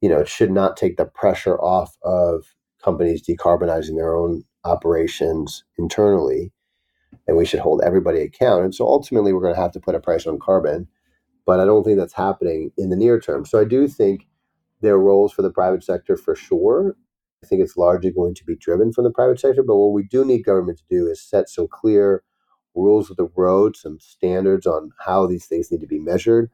you 0.00 0.08
know, 0.08 0.18
it 0.20 0.28
should 0.28 0.50
not 0.50 0.76
take 0.76 0.96
the 0.96 1.04
pressure 1.04 1.58
off 1.60 1.96
of 2.02 2.44
companies 2.82 3.22
decarbonizing 3.26 3.96
their 3.96 4.16
own 4.16 4.44
operations 4.64 5.64
internally, 5.78 6.52
and 7.26 7.36
we 7.36 7.44
should 7.44 7.60
hold 7.60 7.82
everybody 7.82 8.20
account. 8.20 8.64
And 8.64 8.74
so 8.74 8.86
ultimately, 8.86 9.32
we're 9.32 9.42
going 9.42 9.54
to 9.54 9.60
have 9.60 9.72
to 9.72 9.80
put 9.80 9.94
a 9.94 10.00
price 10.00 10.26
on 10.26 10.38
carbon, 10.38 10.88
but 11.46 11.60
I 11.60 11.64
don't 11.64 11.84
think 11.84 11.98
that's 11.98 12.14
happening 12.14 12.72
in 12.76 12.90
the 12.90 12.96
near 12.96 13.20
term. 13.20 13.44
So 13.44 13.60
I 13.60 13.64
do 13.64 13.88
think 13.88 14.26
there 14.80 14.94
are 14.94 15.00
roles 15.00 15.32
for 15.32 15.42
the 15.42 15.50
private 15.50 15.84
sector 15.84 16.16
for 16.16 16.34
sure. 16.34 16.96
I 17.42 17.46
think 17.46 17.62
it's 17.62 17.76
largely 17.76 18.10
going 18.10 18.34
to 18.34 18.44
be 18.44 18.56
driven 18.56 18.92
from 18.92 19.04
the 19.04 19.10
private 19.10 19.40
sector. 19.40 19.62
But 19.62 19.76
what 19.76 19.92
we 19.92 20.02
do 20.02 20.24
need 20.24 20.44
government 20.44 20.78
to 20.78 20.84
do 20.90 21.06
is 21.06 21.22
set 21.22 21.48
some 21.48 21.68
clear 21.68 22.22
rules 22.74 23.10
of 23.10 23.16
the 23.16 23.28
road, 23.34 23.76
some 23.76 23.98
standards 23.98 24.66
on 24.66 24.90
how 24.98 25.26
these 25.26 25.46
things 25.46 25.70
need 25.70 25.80
to 25.80 25.86
be 25.86 25.98
measured, 25.98 26.50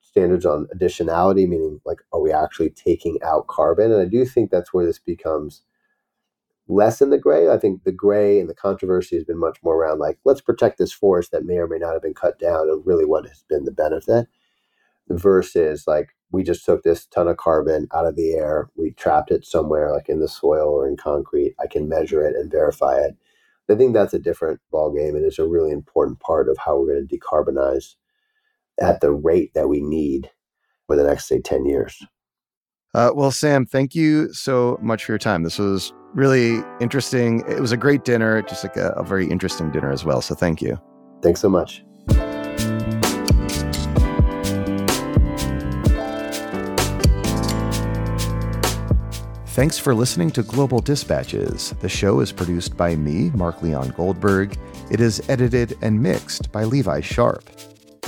standards 0.00 0.46
on 0.46 0.66
additionality, 0.74 1.48
meaning 1.48 1.80
like, 1.84 1.98
are 2.12 2.20
we 2.20 2.32
actually 2.32 2.70
taking 2.70 3.18
out 3.22 3.48
carbon? 3.48 3.92
And 3.92 4.00
I 4.00 4.06
do 4.06 4.24
think 4.24 4.50
that's 4.50 4.72
where 4.72 4.86
this 4.86 4.98
becomes 4.98 5.62
less 6.68 7.00
in 7.00 7.10
the 7.10 7.18
gray. 7.18 7.48
I 7.48 7.58
think 7.58 7.84
the 7.84 7.92
gray 7.92 8.38
and 8.38 8.48
the 8.48 8.54
controversy 8.54 9.16
has 9.16 9.24
been 9.24 9.38
much 9.38 9.58
more 9.62 9.76
around 9.76 9.98
like, 9.98 10.18
let's 10.24 10.40
protect 10.40 10.78
this 10.78 10.92
forest 10.92 11.32
that 11.32 11.44
may 11.44 11.56
or 11.56 11.66
may 11.66 11.78
not 11.78 11.94
have 11.94 12.02
been 12.02 12.14
cut 12.14 12.38
down, 12.38 12.68
and 12.68 12.86
really 12.86 13.06
what 13.06 13.26
has 13.26 13.44
been 13.48 13.64
the 13.64 13.72
benefit 13.72 14.28
versus 15.08 15.86
like, 15.86 16.10
we 16.30 16.42
just 16.42 16.64
took 16.64 16.82
this 16.82 17.06
ton 17.06 17.28
of 17.28 17.38
carbon 17.38 17.88
out 17.94 18.06
of 18.06 18.14
the 18.14 18.34
air, 18.34 18.68
we 18.76 18.90
trapped 18.92 19.30
it 19.30 19.46
somewhere 19.46 19.90
like 19.90 20.08
in 20.08 20.20
the 20.20 20.28
soil 20.28 20.68
or 20.68 20.86
in 20.86 20.96
concrete. 20.96 21.54
I 21.58 21.66
can 21.66 21.88
measure 21.88 22.26
it 22.26 22.36
and 22.36 22.50
verify 22.50 22.98
it. 22.98 23.16
I 23.70 23.74
think 23.74 23.94
that's 23.94 24.14
a 24.14 24.18
different 24.18 24.60
ballgame 24.72 25.16
and 25.16 25.24
it's 25.24 25.38
a 25.38 25.46
really 25.46 25.70
important 25.70 26.20
part 26.20 26.48
of 26.48 26.58
how 26.58 26.78
we're 26.78 26.94
going 26.94 27.08
to 27.08 27.18
decarbonize 27.18 27.94
at 28.80 29.00
the 29.00 29.10
rate 29.10 29.52
that 29.54 29.68
we 29.68 29.80
need 29.80 30.30
for 30.86 30.96
the 30.96 31.04
next, 31.04 31.28
say, 31.28 31.40
10 31.40 31.66
years. 31.66 32.02
Uh, 32.94 33.10
well, 33.14 33.30
Sam, 33.30 33.66
thank 33.66 33.94
you 33.94 34.32
so 34.32 34.78
much 34.80 35.04
for 35.04 35.12
your 35.12 35.18
time. 35.18 35.42
This 35.42 35.58
was 35.58 35.92
really 36.14 36.62
interesting. 36.80 37.44
It 37.48 37.60
was 37.60 37.72
a 37.72 37.76
great 37.76 38.04
dinner, 38.04 38.42
just 38.42 38.64
like 38.64 38.76
a, 38.76 38.90
a 38.96 39.04
very 39.04 39.28
interesting 39.28 39.70
dinner 39.70 39.92
as 39.92 40.04
well. 40.04 40.22
So 40.22 40.34
thank 40.34 40.62
you. 40.62 40.80
Thanks 41.22 41.40
so 41.40 41.48
much. 41.48 41.84
Thanks 49.58 49.76
for 49.76 49.92
listening 49.92 50.30
to 50.30 50.44
Global 50.44 50.78
Dispatches. 50.78 51.74
The 51.80 51.88
show 51.88 52.20
is 52.20 52.30
produced 52.30 52.76
by 52.76 52.94
me, 52.94 53.30
Mark 53.30 53.60
Leon 53.60 53.88
Goldberg. 53.96 54.56
It 54.88 55.00
is 55.00 55.20
edited 55.28 55.76
and 55.82 56.00
mixed 56.00 56.52
by 56.52 56.62
Levi 56.62 57.00
Sharp. 57.00 57.50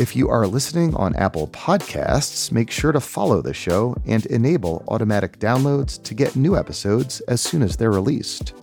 If 0.01 0.17
you 0.17 0.31
are 0.31 0.47
listening 0.47 0.95
on 0.95 1.15
Apple 1.17 1.49
Podcasts, 1.49 2.51
make 2.51 2.71
sure 2.71 2.91
to 2.91 3.01
follow 3.01 3.43
the 3.43 3.53
show 3.53 3.95
and 4.07 4.25
enable 4.25 4.83
automatic 4.89 5.39
downloads 5.39 6.03
to 6.05 6.15
get 6.15 6.37
new 6.37 6.57
episodes 6.57 7.21
as 7.29 7.43
soon 7.43 7.61
as 7.61 7.77
they're 7.77 7.91
released. 7.91 8.55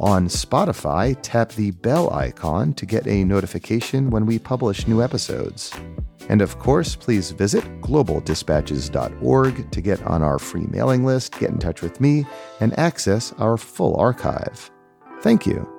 On 0.00 0.28
Spotify, 0.28 1.16
tap 1.22 1.52
the 1.52 1.70
bell 1.70 2.12
icon 2.12 2.74
to 2.74 2.84
get 2.84 3.06
a 3.06 3.24
notification 3.24 4.10
when 4.10 4.26
we 4.26 4.38
publish 4.38 4.86
new 4.86 5.02
episodes. 5.02 5.72
And 6.28 6.42
of 6.42 6.58
course, 6.58 6.94
please 6.94 7.30
visit 7.30 7.64
globaldispatches.org 7.80 9.70
to 9.70 9.80
get 9.80 10.02
on 10.02 10.22
our 10.22 10.38
free 10.38 10.66
mailing 10.66 11.06
list, 11.06 11.38
get 11.38 11.48
in 11.48 11.58
touch 11.58 11.80
with 11.80 12.02
me, 12.02 12.26
and 12.60 12.78
access 12.78 13.32
our 13.38 13.56
full 13.56 13.96
archive. 13.96 14.70
Thank 15.22 15.46
you. 15.46 15.75